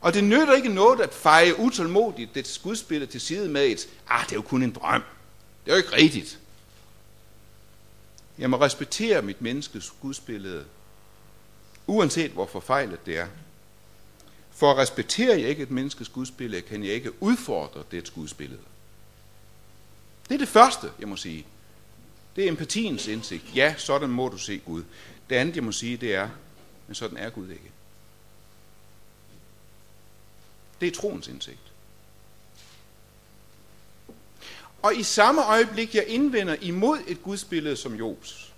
[0.00, 4.24] Og det nytter ikke noget at feje utålmodigt det skudspiller til side med et, ah,
[4.24, 5.02] det er jo kun en drøm.
[5.64, 6.38] Det er jo ikke rigtigt.
[8.38, 10.64] Jeg må respektere mit menneskes gudsbillede,
[11.86, 13.26] uanset hvor forfejlet det er.
[14.50, 18.60] For at respektere jeg ikke et menneskes gudsbillede, kan jeg ikke udfordre det gudsbillede.
[20.28, 21.46] Det er det første, jeg må sige.
[22.36, 23.44] Det er empatiens indsigt.
[23.54, 24.82] Ja, sådan må du se Gud.
[25.30, 26.28] Det andet, jeg må sige, det er,
[26.86, 27.70] men sådan er Gud ikke.
[30.80, 31.58] Det er troens indsigt.
[34.82, 38.52] Og i samme øjeblik, jeg indvender imod et gudsbillede som Jobs,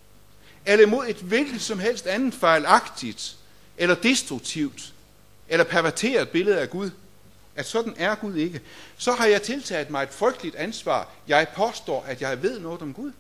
[0.67, 3.37] eller imod et hvilket som helst andet fejlagtigt,
[3.79, 4.93] eller destruktivt,
[5.49, 6.91] eller perverteret billede af Gud,
[7.57, 8.61] at sådan er Gud ikke,
[8.99, 11.09] så har jeg tiltaget mig et frygteligt ansvar.
[11.29, 13.13] Jeg påstår, at jeg ved noget om Gud.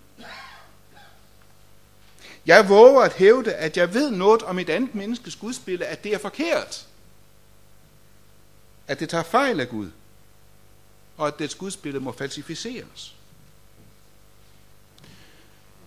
[2.46, 6.14] Jeg våger at hævde, at jeg ved noget om et andet menneskes gudsbillede, at det
[6.14, 6.86] er forkert.
[8.86, 9.90] At det tager fejl af Gud.
[11.16, 13.14] Og at dets gudsbillede må falsificeres.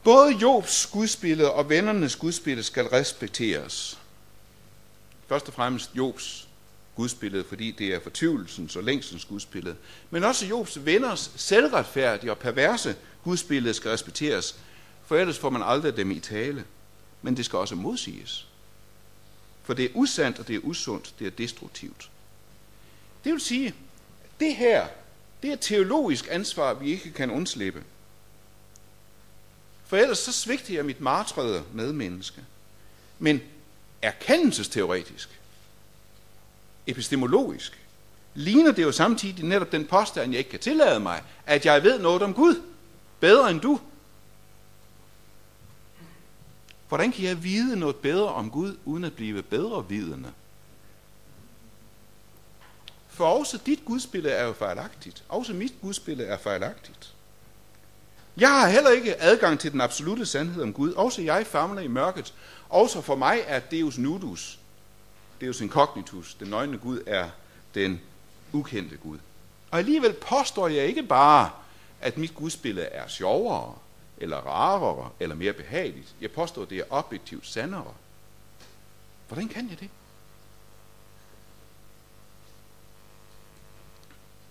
[0.04, 4.00] Både Jobs gudsbillede og vennernes gudsbillede skal respekteres.
[5.28, 6.48] Først og fremmest Jobs
[6.96, 9.76] gudsbillede, fordi det er fortvivlelsens og længsens gudsbillede.
[10.10, 14.56] Men også Jobs venners selvretfærdige og perverse gudsbillede skal respekteres,
[15.06, 16.66] for ellers får man aldrig dem i tale.
[17.22, 18.48] Men det skal også modsiges.
[19.64, 22.10] For det er usandt, og det er usundt, det er destruktivt.
[23.24, 23.74] Det vil sige,
[24.40, 24.88] det her,
[25.42, 27.84] det er et teologisk ansvar, vi ikke kan undslippe.
[29.86, 32.42] For ellers så svigter jeg mit martrede medmenneske.
[33.20, 33.42] Men
[34.02, 35.40] erkendelsesteoretisk,
[36.88, 37.80] epistemologisk,
[38.34, 42.00] ligner det jo samtidig netop den påstand, jeg ikke kan tillade mig, at jeg ved
[42.00, 42.62] noget om Gud,
[43.20, 43.80] bedre end du.
[46.88, 50.32] Hvordan kan jeg vide noget bedre om Gud, uden at blive bedre vidende?
[53.14, 55.24] For også dit gudsbillede er jo fejlagtigt.
[55.30, 57.14] Også mit gudsbillede er fejlagtigt.
[58.38, 60.92] Jeg har heller ikke adgang til den absolute sandhed om Gud.
[60.92, 62.34] Også jeg famler i mørket.
[62.70, 64.60] Også for mig er Deus nudus,
[65.42, 67.30] Deus incognitus, den nøgne Gud, er
[67.76, 68.02] den
[68.54, 69.18] ukendte Gud.
[69.72, 71.50] Og alligevel påstår jeg ikke bare,
[72.02, 73.76] at mit gudsbillede er sjovere,
[74.18, 76.16] eller rarere, eller mere behageligt.
[76.22, 77.94] Jeg påstår, at det er objektivt sandere.
[79.28, 79.90] Hvordan kan jeg det?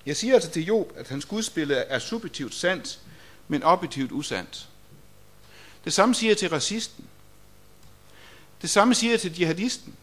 [0.06, 3.00] Jeg siger altså til Job, at hans gudsbillede er subjektivt sandt,
[3.48, 4.68] men objektivt usandt.
[5.84, 7.04] Det samme siger jeg til racisten.
[8.62, 9.96] Det samme siger jeg til jihadisten.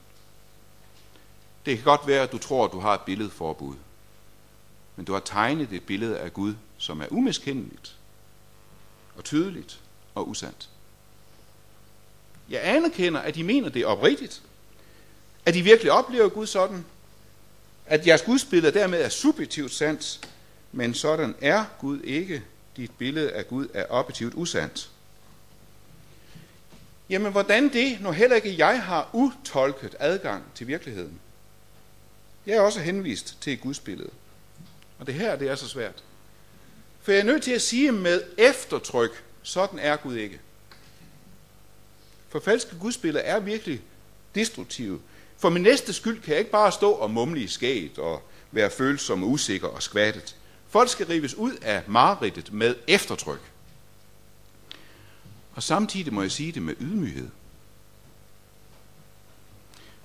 [1.65, 3.75] Det kan godt være, at du tror, at du har et billedforbud.
[4.95, 7.95] Men du har tegnet et billede af Gud, som er umiskendeligt
[9.15, 9.79] og tydeligt
[10.15, 10.69] og usandt.
[12.49, 14.41] Jeg anerkender, at de mener det oprigtigt.
[15.45, 16.85] At de virkelig oplever Gud sådan.
[17.89, 20.29] At jeres gudsbillede dermed er subjektivt sandt.
[20.71, 22.43] Men sådan er Gud ikke.
[22.77, 24.89] Dit billede af Gud er objektivt usandt.
[27.09, 31.19] Jamen, hvordan det, når heller ikke jeg har utolket adgang til virkeligheden?
[32.45, 34.09] Jeg er også henvist til et gudsbillede.
[34.99, 36.03] Og det her, det er så svært.
[37.01, 40.39] For jeg er nødt til at sige med eftertryk, sådan er Gud ikke.
[42.29, 43.81] For falske gudsbilleder er virkelig
[44.35, 45.01] destruktive.
[45.39, 48.69] For min næste skyld kan jeg ikke bare stå og mumle i skæget og være
[48.69, 50.35] følsom, usikker og skvattet.
[50.69, 53.51] Folk skal rives ud af mareridtet med eftertryk.
[55.53, 57.29] Og samtidig må jeg sige det med ydmyghed.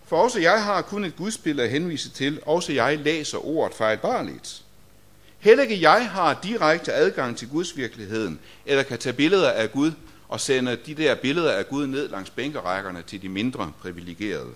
[0.07, 4.64] For også jeg har kun et gudsbillede at henvise til, også jeg læser ordet fejlbarligt.
[5.38, 9.92] Heller ikke jeg har direkte adgang til Guds virkeligheden, eller kan tage billeder af Gud
[10.29, 14.53] og sende de der billeder af Gud ned langs bænkerækkerne til de mindre privilegerede.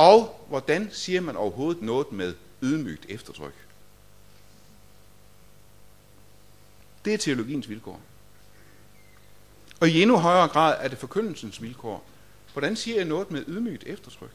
[0.00, 3.54] Og hvordan siger man overhovedet noget med ydmygt eftertryk?
[7.04, 8.00] Det er teologiens vilkår.
[9.80, 12.04] Og i endnu højere grad er det forkyndelsens vilkår.
[12.52, 14.34] Hvordan siger jeg noget med ydmygt eftertryk?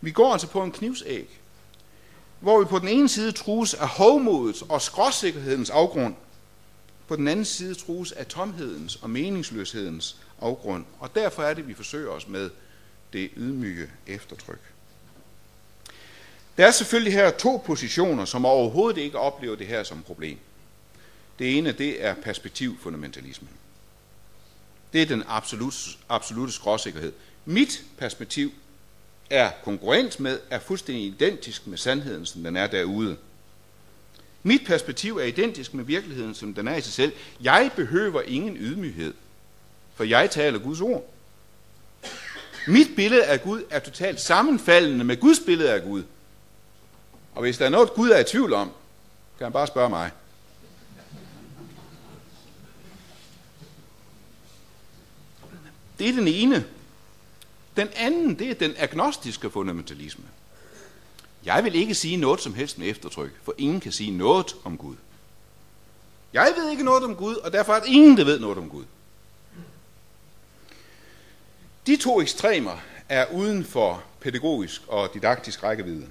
[0.00, 1.40] Vi går altså på en knivsæg,
[2.40, 6.14] hvor vi på den ene side trues af hovmodets og skråsikkerhedens afgrund,
[7.08, 10.84] på den anden side trues af tomhedens og meningsløshedens afgrund.
[10.98, 12.50] Og derfor er det, vi forsøger os med
[13.12, 14.60] det ydmyge eftertryk.
[16.56, 20.38] Der er selvfølgelig her to positioner, som overhovedet ikke oplever det her som problem.
[21.38, 23.50] Det ene, det er perspektivfundamentalismen.
[24.92, 25.76] Det er den absolute,
[26.08, 27.12] absolute skråsikkerhed.
[27.44, 28.52] Mit perspektiv
[29.30, 33.16] er konkurrent med, er fuldstændig identisk med sandheden, som den er derude.
[34.42, 37.12] Mit perspektiv er identisk med virkeligheden, som den er i sig selv.
[37.40, 39.14] Jeg behøver ingen ydmyghed,
[39.94, 41.11] for jeg taler Guds ord.
[42.68, 46.02] Mit billede af Gud er totalt sammenfaldende med Guds billede af Gud.
[47.34, 48.70] Og hvis der er noget, Gud er i tvivl om,
[49.38, 50.10] kan han bare spørge mig.
[55.98, 56.64] Det er den ene.
[57.76, 60.24] Den anden, det er den agnostiske fundamentalisme.
[61.44, 64.76] Jeg vil ikke sige noget som helst med eftertryk, for ingen kan sige noget om
[64.78, 64.96] Gud.
[66.32, 68.68] Jeg ved ikke noget om Gud, og derfor er der ingen, der ved noget om
[68.68, 68.84] Gud.
[71.86, 76.08] De to ekstremer er uden for pædagogisk og didaktisk rækkevidde.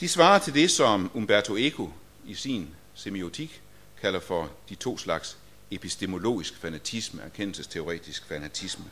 [0.00, 1.92] De svarer til det, som Umberto Eco
[2.24, 3.62] i sin semiotik
[4.00, 5.38] kalder for de to slags
[5.70, 8.84] epistemologisk fanatisme, erkendelsesteoretisk fanatisme.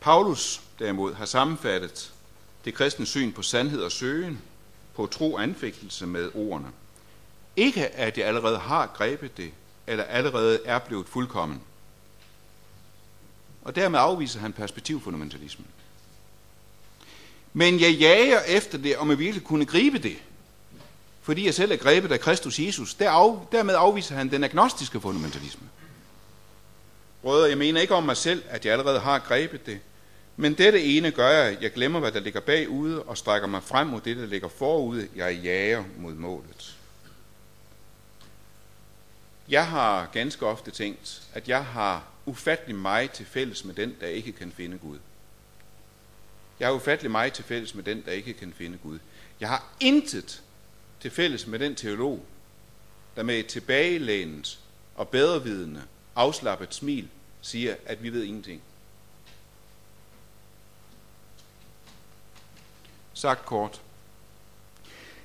[0.00, 2.12] Paulus derimod har sammenfattet
[2.64, 4.42] det kristne syn på sandhed og søgen,
[4.94, 6.68] på tro og anfægtelse med ordene.
[7.56, 9.52] Ikke at jeg allerede har grebet det,
[9.90, 11.60] eller allerede er blevet fuldkommen.
[13.62, 15.66] Og dermed afviser han perspektivfundamentalismen.
[17.52, 20.16] Men jeg jager efter det, om jeg virkelig kunne gribe det.
[21.22, 22.94] Fordi jeg selv er grebet af Kristus Jesus.
[22.94, 25.68] Der af, dermed afviser han den agnostiske fundamentalisme.
[27.22, 29.80] Brødre, jeg mener ikke om mig selv, at jeg allerede har grebet det.
[30.36, 33.86] Men dette ene gør jeg, jeg glemmer, hvad der ligger bagude, og strækker mig frem
[33.86, 35.08] mod det, der ligger forude.
[35.16, 36.79] Jeg jager mod målet.
[39.50, 44.06] Jeg har ganske ofte tænkt, at jeg har ufattelig meget til fælles med den, der
[44.06, 44.98] ikke kan finde Gud.
[46.60, 48.98] Jeg har ufattelig meget til fælles med den, der ikke kan finde Gud.
[49.40, 50.42] Jeg har intet
[51.00, 52.24] til fælles med den teolog,
[53.16, 54.58] der med et tilbagelænet
[54.94, 55.82] og bedrevidende,
[56.16, 57.08] afslappet smil
[57.40, 58.62] siger, at vi ved ingenting.
[63.14, 63.80] Sagt kort.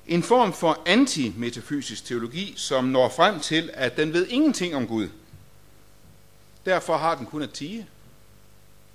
[0.06, 5.08] En form for antimetafysisk teologi, som når frem til, at den ved ingenting om Gud.
[6.64, 7.88] Derfor har den kun at tige.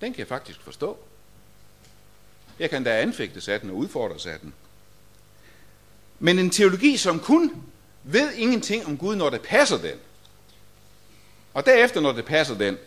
[0.01, 0.97] Den kan jeg faktisk forstå.
[2.59, 4.53] Jeg kan da anfægtes af den og udfordres af den.
[6.19, 7.63] Men en teologi, som kun
[8.03, 9.95] ved ingenting om Gud, når det passer den,
[11.53, 12.77] og derefter, når det passer den,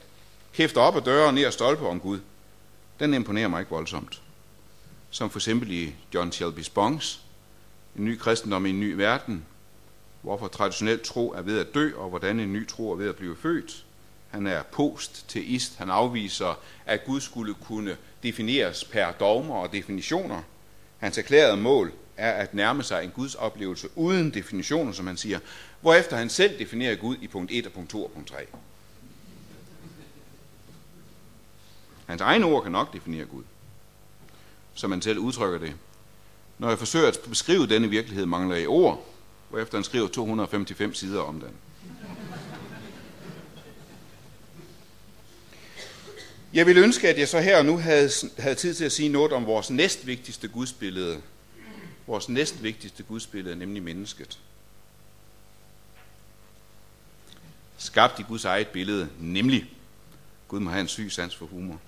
[0.53, 2.21] hæfter op ad døre og ned og stolper om Gud,
[3.01, 4.23] den imponerer mig ikke voldsomt.
[5.11, 7.24] Som for eksempel i John Shelby Spongs,
[7.99, 9.45] en ny kristendom i en ny verden,
[10.23, 13.17] hvorfor traditionel tro er ved at dø, og hvordan en ny tro er ved at
[13.17, 13.85] blive født.
[14.31, 15.77] Han er post-teist.
[15.77, 20.43] Han afviser, at Gud skulle kunne defineres per dogmer og definitioner.
[20.99, 25.39] Hans erklærede mål er at nærme sig en Guds oplevelse uden definitioner, som han siger,
[25.81, 28.47] hvorefter han selv definerer Gud i punkt 1 og punkt 2 og punkt 3.
[32.07, 33.43] Hans egne ord kan nok definere Gud,
[34.75, 35.75] som han selv udtrykker det.
[36.59, 39.07] Når jeg forsøger at beskrive denne virkelighed, mangler jeg ord,
[39.51, 41.51] hvorefter han skriver 255 sider om den.
[46.55, 49.09] Jeg vil ønske, at jeg så her og nu havde, havde tid til at sige
[49.09, 51.21] noget om vores næstvigtigste gudsbillede.
[52.07, 54.39] Vores næstvigtigste gudsbillede, nemlig mennesket.
[57.79, 59.71] Skabt i Guds eget billede, nemlig
[60.49, 61.81] Gud må have en syg sans for humor.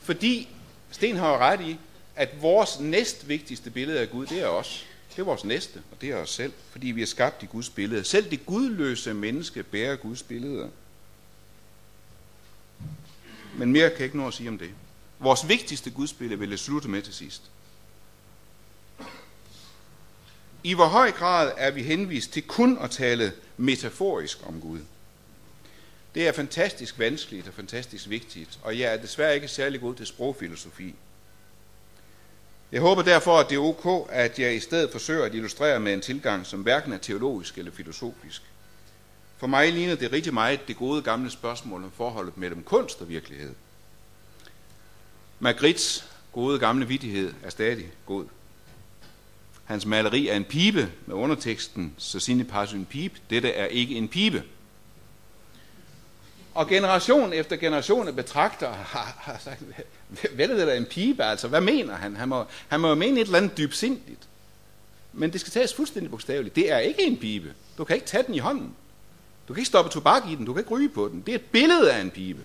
[0.00, 0.48] Fordi
[0.90, 1.78] Sten har ret i,
[2.16, 4.86] at vores næstvigtigste billede af Gud, det er os.
[5.10, 7.70] Det er vores næste, og det er os selv, fordi vi er skabt i Guds
[7.70, 8.04] billede.
[8.04, 10.70] Selv det gudløse menneske bærer Guds billede.
[13.56, 14.70] Men mere kan jeg ikke nå at sige om det.
[15.18, 17.42] Vores vigtigste gudsbillede vil jeg slutte med til sidst.
[20.64, 24.80] I hvor høj grad er vi henvist til kun at tale metaforisk om Gud?
[26.14, 30.06] Det er fantastisk vanskeligt og fantastisk vigtigt, og jeg er desværre ikke særlig god til
[30.06, 30.94] sprogfilosofi.
[32.72, 35.94] Jeg håber derfor, at det er ok, at jeg i stedet forsøger at illustrere med
[35.94, 38.42] en tilgang, som hverken er teologisk eller filosofisk.
[39.38, 43.08] For mig ligner det rigtig meget det gode gamle spørgsmål om forholdet mellem kunst og
[43.08, 43.54] virkelighed.
[45.38, 48.24] Magrits gode gamle vidighed er stadig god.
[49.64, 53.94] Hans maleri er en pibe med underteksten, så sine pas en pibe, Dette er ikke
[53.94, 54.42] en pibe.
[56.54, 59.62] Og generation efter generation af betragter har, har sagt,
[60.34, 61.24] hvad er det der en pibe?
[61.24, 62.16] Altså, hvad mener han?
[62.16, 64.28] Han må, han må jo mene et eller andet dybsindigt.
[65.12, 66.56] Men det skal tages fuldstændig bogstaveligt.
[66.56, 67.54] Det er ikke en pibe.
[67.78, 68.74] Du kan ikke tage den i hånden.
[69.48, 70.46] Du kan ikke stoppe tobak i den.
[70.46, 71.20] Du kan ikke ryge på den.
[71.20, 72.42] Det er et billede af en pibe.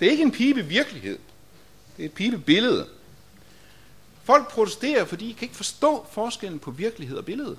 [0.00, 1.18] Det er ikke en pibe virkelighed.
[1.96, 2.86] Det er et pibe billede.
[4.24, 7.56] Folk protesterer, fordi de kan ikke forstå forskellen på virkelighed og billede.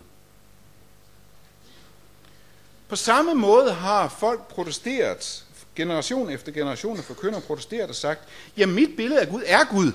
[2.93, 5.45] På samme måde har folk protesteret,
[5.75, 8.21] generation efter generation af forkynder protesteret og sagt,
[8.57, 9.91] ja, mit billede af Gud er Gud.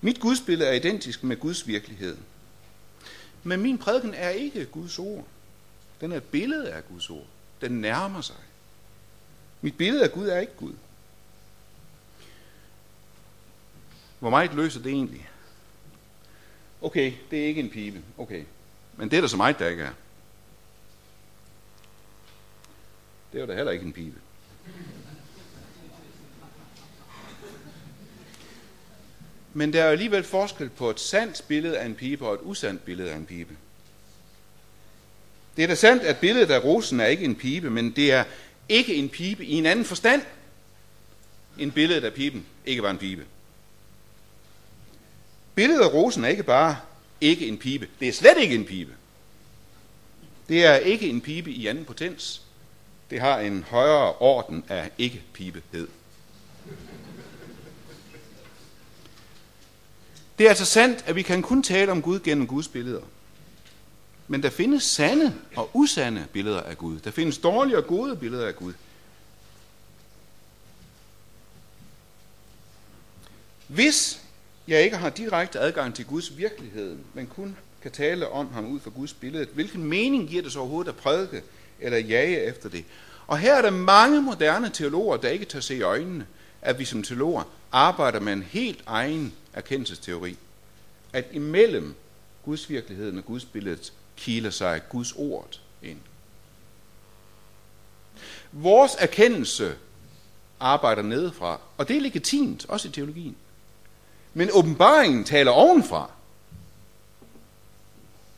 [0.00, 2.16] Mit gudsbillede er identisk med Guds virkelighed.
[3.42, 5.24] Men min prædiken er ikke Guds ord.
[6.00, 7.26] Den er et billede af Guds ord.
[7.60, 8.36] Den nærmer sig.
[9.60, 10.74] Mit billede af Gud er ikke Gud.
[14.18, 15.30] Hvor meget løser det egentlig?
[16.82, 18.02] Okay, det er ikke en pibe.
[18.18, 18.44] Okay,
[18.96, 19.92] men det er der så meget, der ikke er.
[23.32, 24.20] Det er jo da heller ikke en pibe.
[29.54, 32.84] Men der er alligevel forskel på et sandt billede af en pibe og et usandt
[32.84, 33.56] billede af en pibe.
[35.56, 38.24] Det er da sandt, at billedet af rosen er ikke en pibe, men det er
[38.68, 40.22] ikke en pibe i en anden forstand.
[41.58, 43.26] en billede af piben ikke var en pibe.
[45.54, 46.76] Billedet af rosen er ikke bare
[47.22, 47.88] ikke en pibe.
[48.00, 48.92] Det er slet ikke en pibe.
[50.48, 52.42] Det er ikke en pibe i anden potens.
[53.10, 55.88] Det har en højere orden af ikke-pibehed.
[60.38, 63.02] Det er altså sandt, at vi kan kun tale om Gud gennem Guds billeder.
[64.28, 67.00] Men der findes sande og usande billeder af Gud.
[67.00, 68.72] Der findes dårlige og gode billeder af Gud.
[73.66, 74.21] Hvis
[74.68, 78.80] jeg ikke har direkte adgang til Guds virkelighed, men kun kan tale om ham ud
[78.80, 81.42] fra Guds billede, hvilken mening giver det så overhovedet at prædike
[81.80, 82.84] eller jage efter det?
[83.26, 86.26] Og her er der mange moderne teologer, der ikke tør se i øjnene,
[86.62, 87.42] at vi som teologer
[87.72, 90.36] arbejder med en helt egen erkendelsesteori.
[91.12, 91.94] At imellem
[92.44, 95.98] Guds virkeligheden og Guds billedet kiler sig Guds ord ind.
[98.52, 99.74] Vores erkendelse
[100.60, 103.36] arbejder nedefra, og det er legitimt, også i teologien.
[104.34, 106.10] Men åbenbaringen taler ovenfra.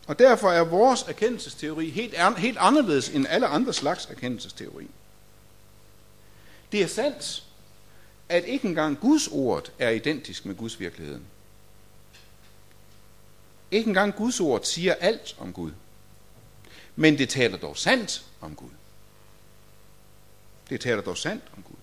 [0.07, 4.87] Og derfor er vores erkendelsesteori helt, helt anderledes end alle andre slags erkendelsesteori.
[6.73, 7.45] Det er sandt,
[8.29, 11.25] at ikke engang Guds ord er identisk med Guds virkeligheden.
[13.71, 15.73] Ikke engang Guds ord siger alt om Gud.
[16.97, 18.71] Men det taler dog sandt om Gud.
[20.71, 21.77] Det taler dog sandt om Gud.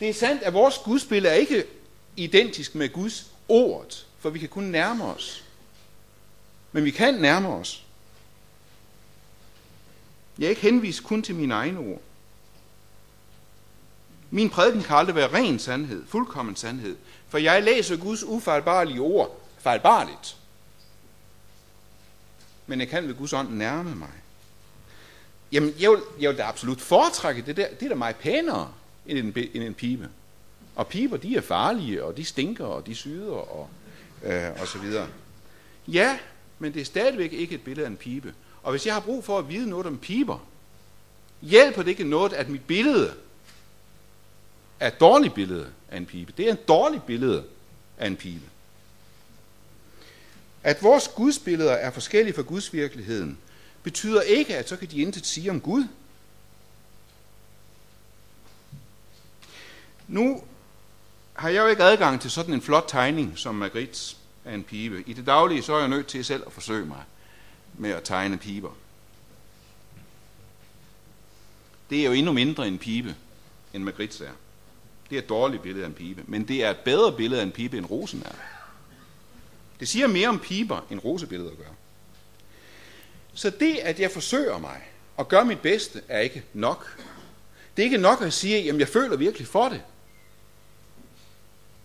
[0.00, 1.66] Det er sandt, at vores gudsbillede er ikke
[2.16, 5.44] identisk med Guds ord, for vi kan kun nærme os.
[6.72, 7.84] Men vi kan nærme os.
[10.38, 12.00] Jeg er ikke henvist kun til mine egne ord.
[14.30, 16.96] Min prædiken kan aldrig være ren sandhed, fuldkommen sandhed,
[17.28, 20.36] for jeg læser Guds ufejlbarlige ord fejlbarligt.
[22.66, 24.12] Men jeg kan ved Guds ånd nærme mig.
[25.52, 27.68] Jamen, jeg vil, jeg vil da absolut foretrække det der.
[27.68, 28.72] Det er da meget pænere
[29.06, 30.08] end en, end en pibe.
[30.76, 33.68] Og piber, de er farlige, og de stinker, og de syder, og,
[34.22, 35.08] øh, og så videre.
[35.88, 36.18] Ja,
[36.58, 38.34] men det er stadigvæk ikke et billede af en pibe.
[38.62, 40.46] Og hvis jeg har brug for at vide noget om piber,
[41.42, 43.14] hjælper det ikke noget, at mit billede
[44.80, 46.32] er et dårligt billede af en pibe.
[46.36, 47.44] Det er et dårligt billede
[47.98, 48.44] af en pibe.
[50.62, 53.38] At vores gudsbilleder er forskellige fra Guds virkeligheden,
[53.82, 55.84] betyder ikke, at så kan de intet sige om Gud.
[60.08, 60.42] Nu
[61.32, 65.04] har jeg jo ikke adgang til sådan en flot tegning som Margrits af en pibe.
[65.06, 67.02] I det daglige så er jeg nødt til selv at forsøge mig
[67.74, 68.70] med at tegne piber.
[71.90, 73.14] Det er jo endnu mindre en pibe,
[73.72, 74.30] end Margrits er.
[75.10, 77.44] Det er et dårligt billede af en pibe, men det er et bedre billede af
[77.44, 78.34] en pibe, end rosen er.
[79.80, 81.70] Det siger mere om piber, end rosebilleder gør.
[83.34, 84.82] Så det, at jeg forsøger mig
[85.16, 86.98] og gør mit bedste, er ikke nok.
[87.76, 89.82] Det er ikke nok at sige, at jeg føler virkelig for det.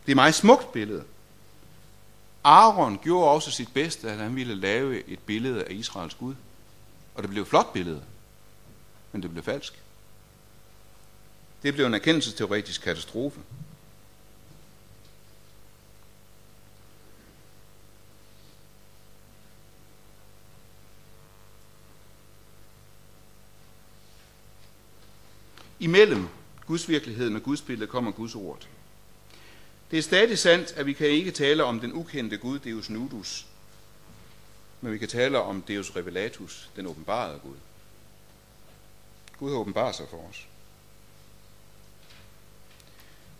[0.07, 1.03] Det er meget smukt billede.
[2.43, 6.35] Aaron gjorde også sit bedste, at han ville lave et billede af Israels Gud.
[7.15, 8.03] Og det blev et flot billede,
[9.11, 9.81] men det blev falsk.
[11.63, 13.39] Det blev en erkendelsesteoretisk katastrofe.
[25.79, 26.27] Imellem
[26.65, 28.67] Guds virkeligheden og Guds billede kommer Guds ord.
[29.91, 33.45] Det er stadig sandt, at vi kan ikke tale om den ukendte Gud, Deus Nudus,
[34.81, 37.55] men vi kan tale om Deus Revelatus, den åbenbarede Gud.
[39.39, 40.47] Gud har åbenbart sig for os.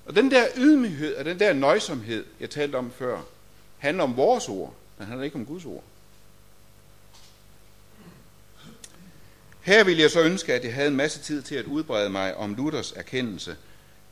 [0.06, 3.22] Og den der ydmyghed og den der nøjsomhed, jeg talte om før,
[3.78, 5.84] handler om vores ord, men handler ikke om Guds ord.
[9.62, 12.36] Her vil jeg så ønske, at jeg havde en masse tid til at udbrede mig
[12.36, 13.58] om Luthers erkendelse,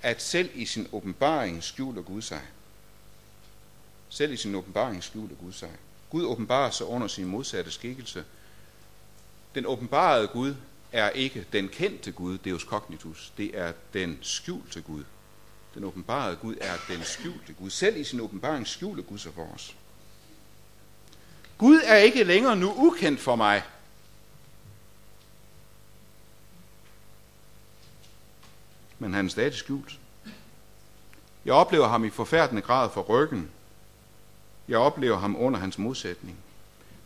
[0.05, 2.41] at selv i sin åbenbaring skjuler Gud sig.
[4.09, 5.69] Selv i sin åbenbaring skjuler Gud sig.
[6.09, 8.23] Gud åbenbarer sig under sin modsatte skikkelse.
[9.55, 10.55] Den åbenbarede Gud
[10.91, 13.33] er ikke den kendte Gud, Deus cognitus.
[13.37, 15.03] Det er den skjulte Gud.
[15.75, 17.69] Den åbenbarede Gud er den skjulte Gud.
[17.69, 19.75] Selv i sin åbenbaring skjuler Gud sig for os.
[21.57, 23.63] Gud er ikke længere nu ukendt for mig,
[28.99, 29.99] men han er stadig skjult.
[31.45, 33.49] Jeg oplever ham i forfærdende grad for ryggen.
[34.67, 36.37] Jeg oplever ham under hans modsætning.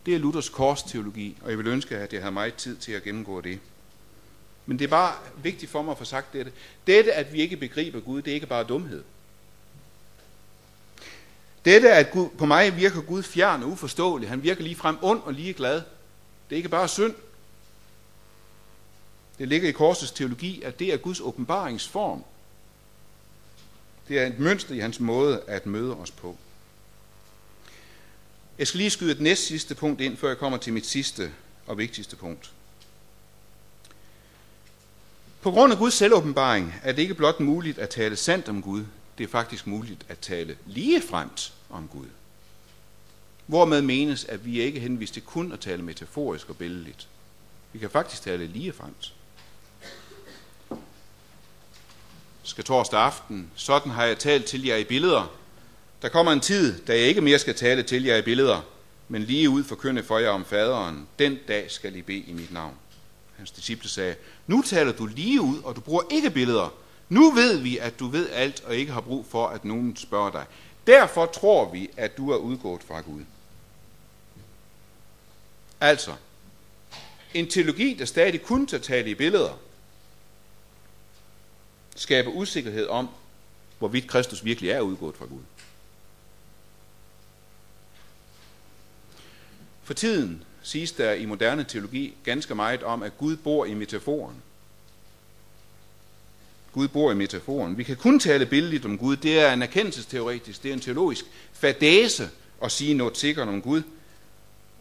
[0.06, 3.02] Det er Luthers korsteologi, og jeg vil ønske, at jeg havde meget tid til at
[3.02, 3.58] gennemgå det.
[4.66, 6.52] Men det er bare vigtigt for mig at få sagt dette.
[6.86, 9.02] Dette, at vi ikke begriber Gud, det er ikke bare dumhed.
[11.64, 14.28] Dette, at Gud, på mig virker Gud fjern og uforståelig.
[14.28, 15.74] Han virker lige frem ond og lige glad.
[15.74, 15.84] Det
[16.50, 17.14] er ikke bare synd.
[19.40, 22.24] Det ligger i korsets teologi, at det er Guds åbenbaringsform,
[24.08, 26.36] Det er et mønster i hans måde at møde os på.
[28.58, 31.32] Jeg skal lige skyde et næst sidste punkt ind, før jeg kommer til mit sidste
[31.66, 32.52] og vigtigste punkt.
[35.40, 38.84] På grund af Guds selvåbenbaring er det ikke blot muligt at tale sandt om Gud,
[39.18, 42.06] det er faktisk muligt at tale ligefremt om Gud.
[43.46, 47.08] Hvormed menes, at vi ikke henvist til kun at tale metaforisk og billedligt.
[47.72, 49.14] Vi kan faktisk tale ligefremt.
[52.50, 55.32] Skal torsdag aften, sådan har jeg talt til jer i billeder.
[56.02, 58.60] Der kommer en tid, da jeg ikke mere skal tale til jer i billeder,
[59.08, 61.08] men lige ud forkynde for jer om faderen.
[61.18, 62.74] Den dag skal I bede i mit navn.
[63.36, 64.14] Hans disciple sagde,
[64.46, 66.74] nu taler du lige ud, og du bruger ikke billeder.
[67.08, 70.30] Nu ved vi, at du ved alt, og ikke har brug for, at nogen spørger
[70.30, 70.44] dig.
[70.86, 73.22] Derfor tror vi, at du er udgået fra Gud.
[75.80, 76.12] Altså,
[77.34, 79.58] en teologi, der stadig kun tager tale i billeder,
[81.96, 83.08] skaber usikkerhed om,
[83.78, 85.42] hvorvidt Kristus virkelig er udgået fra Gud.
[89.82, 94.36] For tiden siges der i moderne teologi ganske meget om, at Gud bor i metaforen.
[96.72, 97.78] Gud bor i metaforen.
[97.78, 99.16] Vi kan kun tale billedligt om Gud.
[99.16, 102.28] Det er en erkendelsesteoretisk, det er en teologisk fadæse
[102.62, 103.82] at sige noget sikkert om Gud.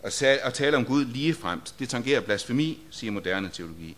[0.04, 3.96] At tale om Gud ligefremt, det tangerer blasfemi, siger moderne teologi.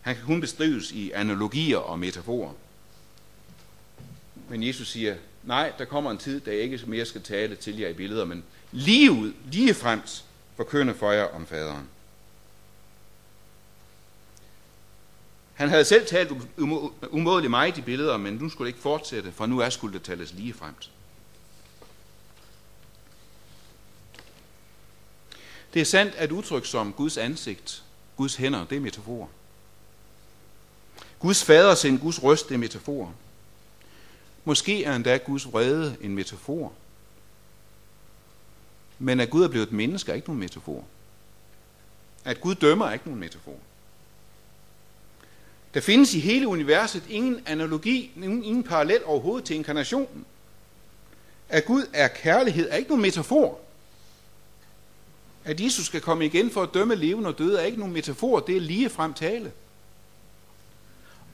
[0.00, 2.52] Han kan kun beskrives i analogier og metaforer.
[4.48, 7.78] Men Jesus siger, nej, der kommer en tid, da jeg ikke mere skal tale til
[7.78, 10.24] jer i billeder, men lige ud, lige fremt,
[10.56, 11.88] forkynde for jer om faderen.
[15.54, 19.32] Han havde selv talt um-, umådeligt meget i billeder, men nu skulle det ikke fortsætte,
[19.32, 20.90] for nu er skulle det tales lige fremt.
[25.74, 27.84] Det er sandt, at udtryk som Guds ansigt,
[28.16, 29.28] Guds hænder, det er metaforer.
[31.20, 33.14] Guds fadersind, Guds røst, det er metafor.
[34.44, 36.72] Måske er endda Guds vrede en metafor.
[38.98, 40.84] Men at Gud er blevet et menneske er ikke nogen metafor.
[42.24, 43.56] At Gud dømmer er ikke nogen metafor.
[45.74, 50.26] Der findes i hele universet ingen analogi, ingen, ingen parallel overhovedet til inkarnationen.
[51.48, 53.58] At Gud er kærlighed er ikke nogen metafor.
[55.44, 58.40] At Jesus skal komme igen for at dømme levende og døde er ikke nogen metafor,
[58.40, 59.52] det er lige frem tale.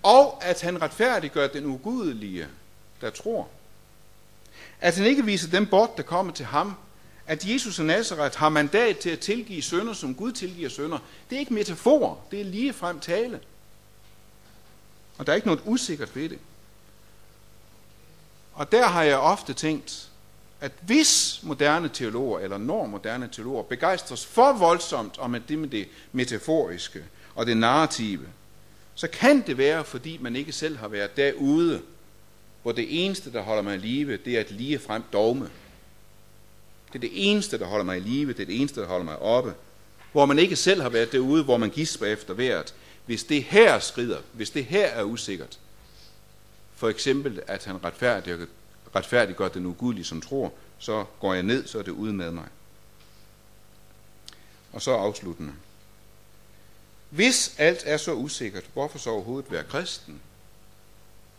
[0.07, 2.47] Og at han retfærdiggør den ugudelige,
[3.01, 3.49] der tror.
[4.81, 6.75] At han ikke viser dem bort, der kommer til ham.
[7.27, 10.99] At Jesus af Nazareth har mandat til at tilgive sønder, som Gud tilgiver sønder.
[11.31, 13.41] Det er ikke metafor, det er lige frem tale.
[15.19, 16.39] Og der er ikke noget usikkert ved det.
[18.55, 20.09] Og der har jeg ofte tænkt,
[20.61, 25.89] at hvis moderne teologer, eller når moderne teologer, begejstres for voldsomt om det med det
[26.13, 27.05] metaforiske
[27.35, 28.29] og det narrative,
[28.97, 31.83] så kan det være, fordi man ikke selv har været derude,
[32.63, 35.51] hvor det eneste, der holder mig i live, det er et lige frem dogme.
[36.87, 39.05] Det er det eneste, der holder mig i live, det er det eneste, der holder
[39.05, 39.55] mig oppe.
[40.13, 42.75] Hvor man ikke selv har været derude, hvor man gisper efter hvert.
[43.07, 45.59] Hvis det her skrider, hvis det her er usikkert,
[46.77, 48.47] for eksempel at han retfærdiggør,
[48.97, 52.49] retfærdiggør den ugudelige, som tror, så går jeg ned, så er det ude med mig.
[54.73, 55.53] Og så afsluttende.
[57.17, 60.21] Hvis alt er så usikkert, hvorfor så overhovedet være kristen?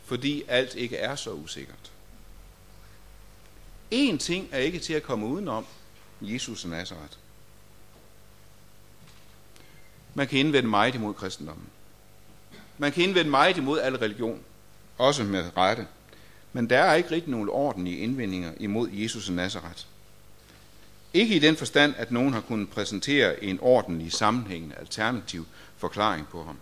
[0.05, 1.91] Fordi alt ikke er så usikkert.
[3.91, 5.65] En ting er ikke til at komme udenom,
[6.21, 7.17] Jesus af Nazareth.
[10.13, 11.67] Man kan indvende meget imod kristendommen.
[12.77, 14.41] Man kan indvende meget imod al religion,
[14.97, 15.87] også med rette.
[16.53, 19.85] Men der er ikke rigtig nogen ordentlige indvendinger imod Jesus af Nazareth.
[21.13, 25.45] Ikke i den forstand, at nogen har kunnet præsentere en ordentlig, sammenhængende, alternativ
[25.77, 26.57] forklaring på ham.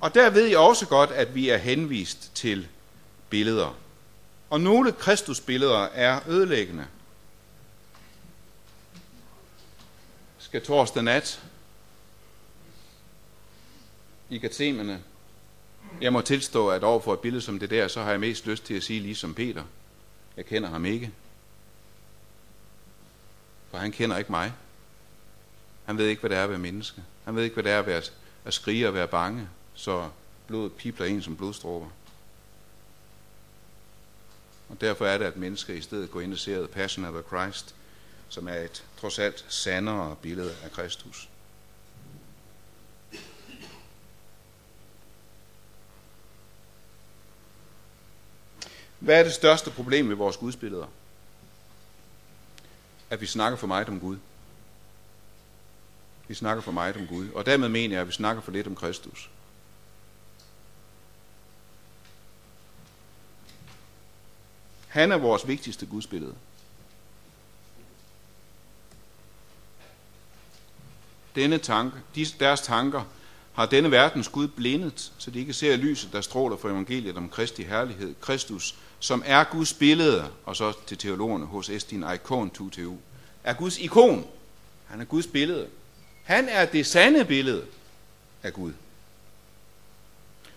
[0.00, 2.68] Og der ved jeg også godt, at vi er henvist til
[3.30, 3.76] billeder.
[4.50, 6.86] Og nogle kristusbilleder er ødelæggende.
[10.38, 11.42] Skal torsdag nat
[14.30, 15.02] i Gathemane.
[16.00, 18.64] Jeg må tilstå, at overfor et billede som det der, så har jeg mest lyst
[18.64, 19.62] til at sige ligesom Peter.
[20.36, 21.10] Jeg kender ham ikke.
[23.72, 24.52] For han kender ikke mig.
[25.84, 27.02] Han ved ikke, hvad det er at være menneske.
[27.24, 28.02] Han ved ikke, hvad det er at, være,
[28.44, 30.08] at skrige og være bange, så
[30.46, 31.88] blodet pipler en som blodstråber.
[34.68, 37.74] Og derfor er det, at mennesker i stedet går ind og ser Passion of Christ,
[38.28, 41.28] som er et trods alt sandere billede af Kristus.
[48.98, 50.86] Hvad er det største problem med vores gudsbilleder?
[53.12, 54.18] At vi snakker for meget om Gud.
[56.28, 57.30] Vi snakker for meget om Gud.
[57.30, 59.30] Og dermed mener jeg, at vi snakker for lidt om Kristus.
[64.88, 66.34] Han er vores vigtigste gudsbillede.
[71.34, 71.96] Denne tanke,
[72.40, 73.04] deres tanker
[73.52, 77.28] har denne verdens Gud blindet, så de ikke ser lyset, der stråler for evangeliet om
[77.28, 82.92] Kristi herlighed, Kristus, som er Guds billede, og så til teologerne hos Estin Ikon 2TU,
[83.44, 84.26] er Guds ikon.
[84.86, 85.66] Han er Guds billede.
[86.22, 87.64] Han er det sande billede
[88.42, 88.72] af Gud.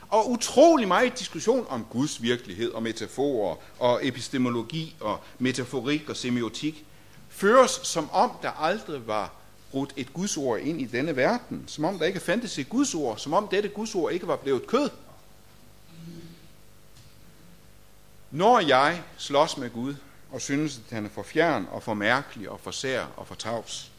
[0.09, 6.85] Og utrolig meget diskussion om Guds virkelighed og metaforer og epistemologi og metaforik og semiotik
[7.29, 9.33] føres som om der aldrig var
[9.75, 13.33] brudt et gudsord ind i denne verden, som om der ikke fandtes et gudsord, som
[13.33, 14.89] om dette gudsord ikke var blevet kød.
[18.31, 19.95] Når jeg slås med Gud
[20.31, 23.35] og synes, at han er for fjern og for mærkelig og for sær og for
[23.35, 23.91] tavs,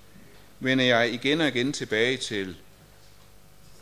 [0.61, 2.57] vender jeg igen og igen tilbage til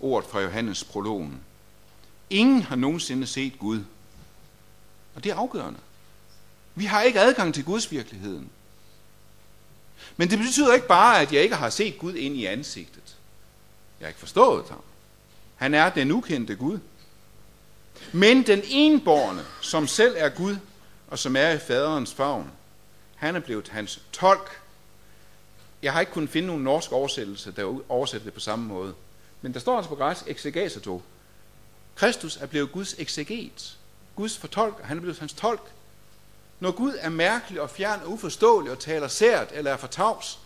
[0.00, 1.40] ordet fra Johannes prologen.
[2.30, 3.80] Ingen har nogensinde set Gud.
[5.14, 5.80] Og det er afgørende.
[6.74, 8.50] Vi har ikke adgang til Guds virkeligheden.
[10.16, 13.16] Men det betyder ikke bare, at jeg ikke har set Gud ind i ansigtet.
[14.00, 14.82] Jeg har ikke forstået ham.
[15.56, 16.78] Han er den ukendte Gud.
[18.12, 20.56] Men den enborne, som selv er Gud,
[21.08, 22.50] og som er i faderens favn,
[23.16, 24.60] han er blevet hans tolk.
[25.82, 28.94] Jeg har ikke kunnet finde nogen norsk oversættelse, der oversætter det på samme måde.
[29.42, 31.02] Men der står altså på græsk exegesato.
[31.94, 33.78] Kristus er blevet Guds exeget.
[34.16, 34.84] Guds fortolker.
[34.84, 35.70] Han er blevet hans tolk.
[36.60, 40.38] Når Gud er mærkelig og fjern og uforståelig og taler sært eller er for tavs,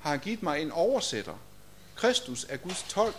[0.00, 1.34] har han givet mig en oversætter.
[1.96, 3.16] Kristus er Guds tolk.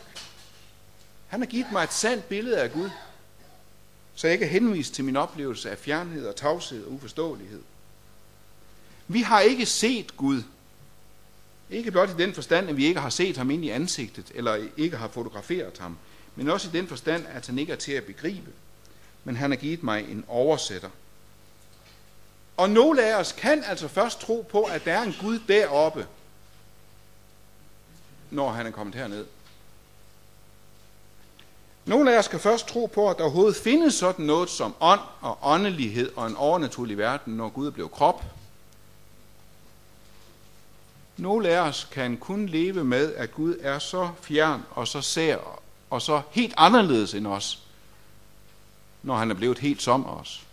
[1.27, 2.89] Han har givet mig et sandt billede af Gud,
[4.15, 7.61] så jeg ikke er henvist til min oplevelse af fjernhed og tavshed og uforståelighed.
[9.07, 10.43] Vi har ikke set Gud.
[11.69, 14.67] Ikke blot i den forstand, at vi ikke har set ham ind i ansigtet, eller
[14.77, 15.97] ikke har fotograferet ham,
[16.35, 18.51] men også i den forstand, at han ikke er til at begribe.
[19.23, 20.89] Men han har givet mig en oversætter.
[22.63, 26.07] Og nogle af os kan altså først tro på, at der er en Gud deroppe,
[28.31, 29.25] når han er kommet herned.
[31.85, 34.99] Nogle af os skal først tro på, at der overhovedet findes sådan noget som ånd
[35.21, 38.23] og åndelighed og en overnaturlig verden, når Gud er blevet krop.
[41.17, 45.37] Nogle af os kan kun leve med, at Gud er så fjern og så sær
[45.89, 47.63] og så helt anderledes end os,
[49.03, 50.43] når han er blevet helt som os.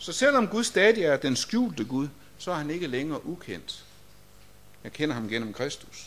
[0.00, 3.84] Så selvom Gud stadig er den skjulte Gud, så er han ikke længere ukendt.
[4.84, 6.06] Jeg kender ham gennem Kristus.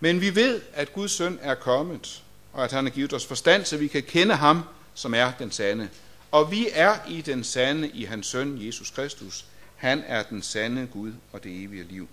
[0.00, 3.64] Men vi ved, at Guds søn er kommet, og at han har givet os forstand,
[3.64, 4.62] så vi kan kende ham,
[4.94, 5.88] som er den sande.
[6.30, 9.46] Og vi er i den sande i hans søn, Jesus Kristus.
[9.76, 12.08] Han er den sande Gud og det evige liv.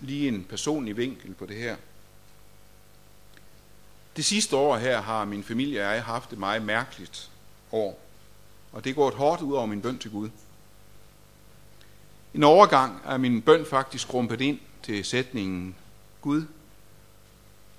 [0.00, 1.76] Lige en personlig vinkel på det her.
[4.16, 7.30] Det sidste år her har min familie og jeg haft et meget mærkeligt
[7.72, 8.00] år.
[8.72, 10.30] Og det går et hårdt ud over min bøn til Gud.
[12.34, 15.74] En overgang er min bøn faktisk rumpet ind til sætningen,
[16.20, 16.44] Gud,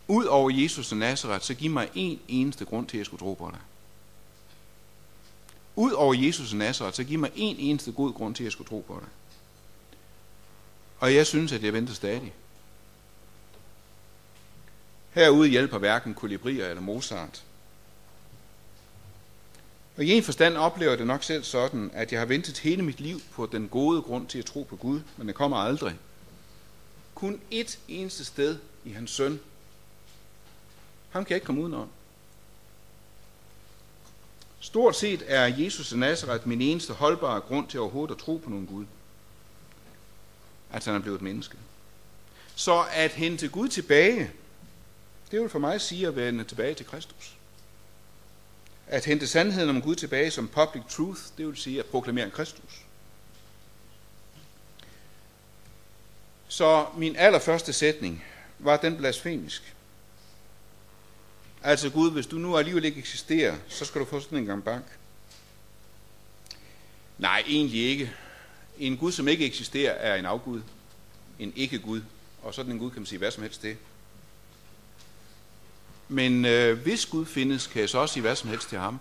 [0.07, 3.19] ud over Jesus og Nazareth, så giv mig en eneste grund til, at jeg skulle
[3.19, 3.59] tro på dig.
[5.75, 8.51] Ud over Jesus og Nazareth, så giv mig en eneste god grund til, at jeg
[8.51, 9.09] skulle tro på dig.
[10.99, 12.33] Og jeg synes, at jeg venter stadig.
[15.13, 17.43] Herude hjælper hverken kolibrier eller Mozart.
[19.97, 22.81] Og i en forstand oplever jeg det nok selv sådan, at jeg har ventet hele
[22.81, 25.95] mit liv på den gode grund til at tro på Gud, men det kommer aldrig.
[27.15, 29.39] Kun ét eneste sted i hans søn.
[31.09, 31.89] Ham kan jeg ikke komme udenom.
[34.59, 38.49] Stort set er Jesus af Nazareth min eneste holdbare grund til overhovedet at tro på
[38.49, 38.85] nogen Gud.
[40.71, 41.57] At han er blevet et menneske.
[42.55, 44.31] Så at hente Gud tilbage,
[45.33, 47.35] det vil for mig sige at vende tilbage til Kristus.
[48.87, 52.31] At hente sandheden om Gud tilbage som public truth, det vil sige at proklamere en
[52.31, 52.81] Kristus.
[56.47, 58.23] Så min allerførste sætning
[58.59, 59.75] var den blasfemisk.
[61.63, 64.63] Altså Gud, hvis du nu alligevel ikke eksisterer, så skal du få sådan en gang
[64.63, 64.85] bank.
[67.17, 68.13] Nej, egentlig ikke.
[68.79, 70.61] En Gud, som ikke eksisterer, er en afgud.
[71.39, 72.01] En ikke-Gud.
[72.41, 73.77] Og sådan en Gud kan man sige hvad som helst det.
[76.13, 78.99] Men øh, hvis Gud findes, kan jeg så også sige hvad som helst til ham.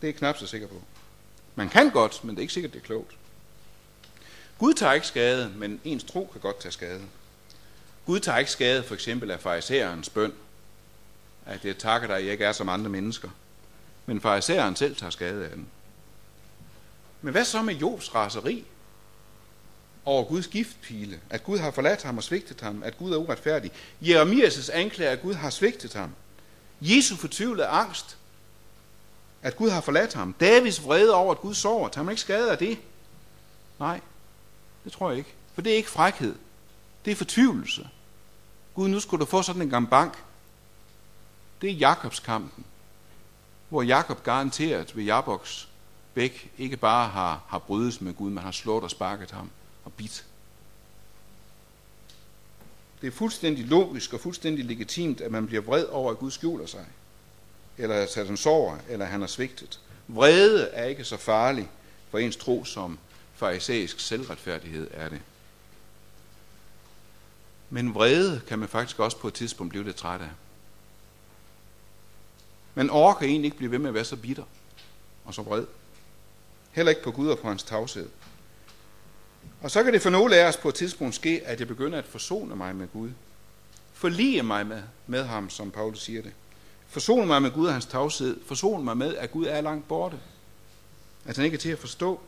[0.00, 0.82] Det er jeg knap så sikker på.
[1.54, 3.16] Man kan godt, men det er ikke sikkert, det er klogt.
[4.58, 7.02] Gud tager ikke skade, men ens tro kan godt tage skade.
[8.06, 10.32] Gud tager ikke skade for eksempel af farisæerens bøn,
[11.46, 13.28] at jeg takker dig, at jeg ikke er som andre mennesker.
[14.06, 15.66] Men farisæeren selv tager skade af den.
[17.22, 18.64] Men hvad så med Jobs raseri?
[20.04, 23.70] Over Guds giftpile, at Gud har forladt ham og svigtet ham, at Gud er uretfærdig.
[24.02, 26.10] Jeremias' anklage, at Gud har svigtet ham.
[26.80, 28.16] Jesu fortvivlede angst,
[29.42, 30.32] at Gud har forladt ham.
[30.32, 31.88] Davids vrede over, at Gud sover.
[31.88, 32.78] Tager man ikke skade af det?
[33.78, 34.00] Nej,
[34.84, 35.34] det tror jeg ikke.
[35.54, 36.34] For det er ikke frækhed.
[37.04, 37.88] Det er fortvivlelse.
[38.74, 40.24] Gud, nu skulle du få sådan en gang bank.
[41.60, 42.64] Det er Jakobs kampen,
[43.68, 45.68] hvor Jakob garanteret ved Jaboks
[46.14, 49.50] bæk ikke bare har, har brydes med Gud, men har slået og sparket ham
[49.84, 50.24] og bit.
[53.00, 56.66] Det er fuldstændig logisk og fuldstændig legitimt, at man bliver vred over, at Gud skjuler
[56.66, 56.86] sig.
[57.78, 59.80] Eller at han sover, eller at han har svigtet.
[60.08, 61.70] Vrede er ikke så farlig
[62.10, 62.98] for ens tro, som
[63.34, 65.20] farisæisk selvretfærdighed er det.
[67.70, 70.30] Men vrede kan man faktisk også på et tidspunkt blive lidt træt af.
[72.74, 74.44] Man orker egentlig ikke blive ved med at være så bitter
[75.24, 75.66] og så vred.
[76.72, 78.08] Heller ikke på Gud og på hans tavshed.
[79.62, 81.98] Og så kan det for nogle af os på et tidspunkt ske, at jeg begynder
[81.98, 83.10] at forsone mig med Gud.
[83.92, 86.32] Forlige mig med, med ham, som Paulus siger det.
[86.88, 88.36] Forsone mig med Gud og hans tavshed.
[88.46, 90.18] Forsone mig med, at Gud er langt borte.
[91.24, 92.20] At han ikke er til at forstå.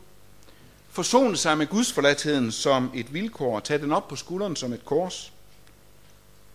[0.89, 3.59] Forsone sig med Guds forladtheden som et vilkår.
[3.59, 5.33] Tag den op på skulderen som et kors.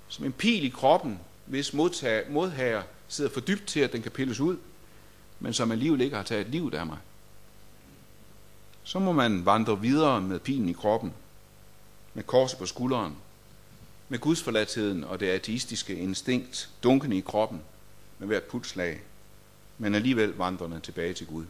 [0.08, 4.10] Som en pil i kroppen, hvis modtager, modhager sidder for dybt til, at den kan
[4.10, 4.56] pilles ud,
[5.40, 6.98] men som alligevel ikke har taget livet af mig
[8.90, 11.12] så må man vandre videre med pilen i kroppen,
[12.14, 13.16] med korset på skulderen,
[14.08, 17.60] med Guds forladtheden og det ateistiske instinkt dunkende i kroppen
[18.18, 19.00] med hvert putslag,
[19.78, 21.44] men alligevel vandrende tilbage til Gud.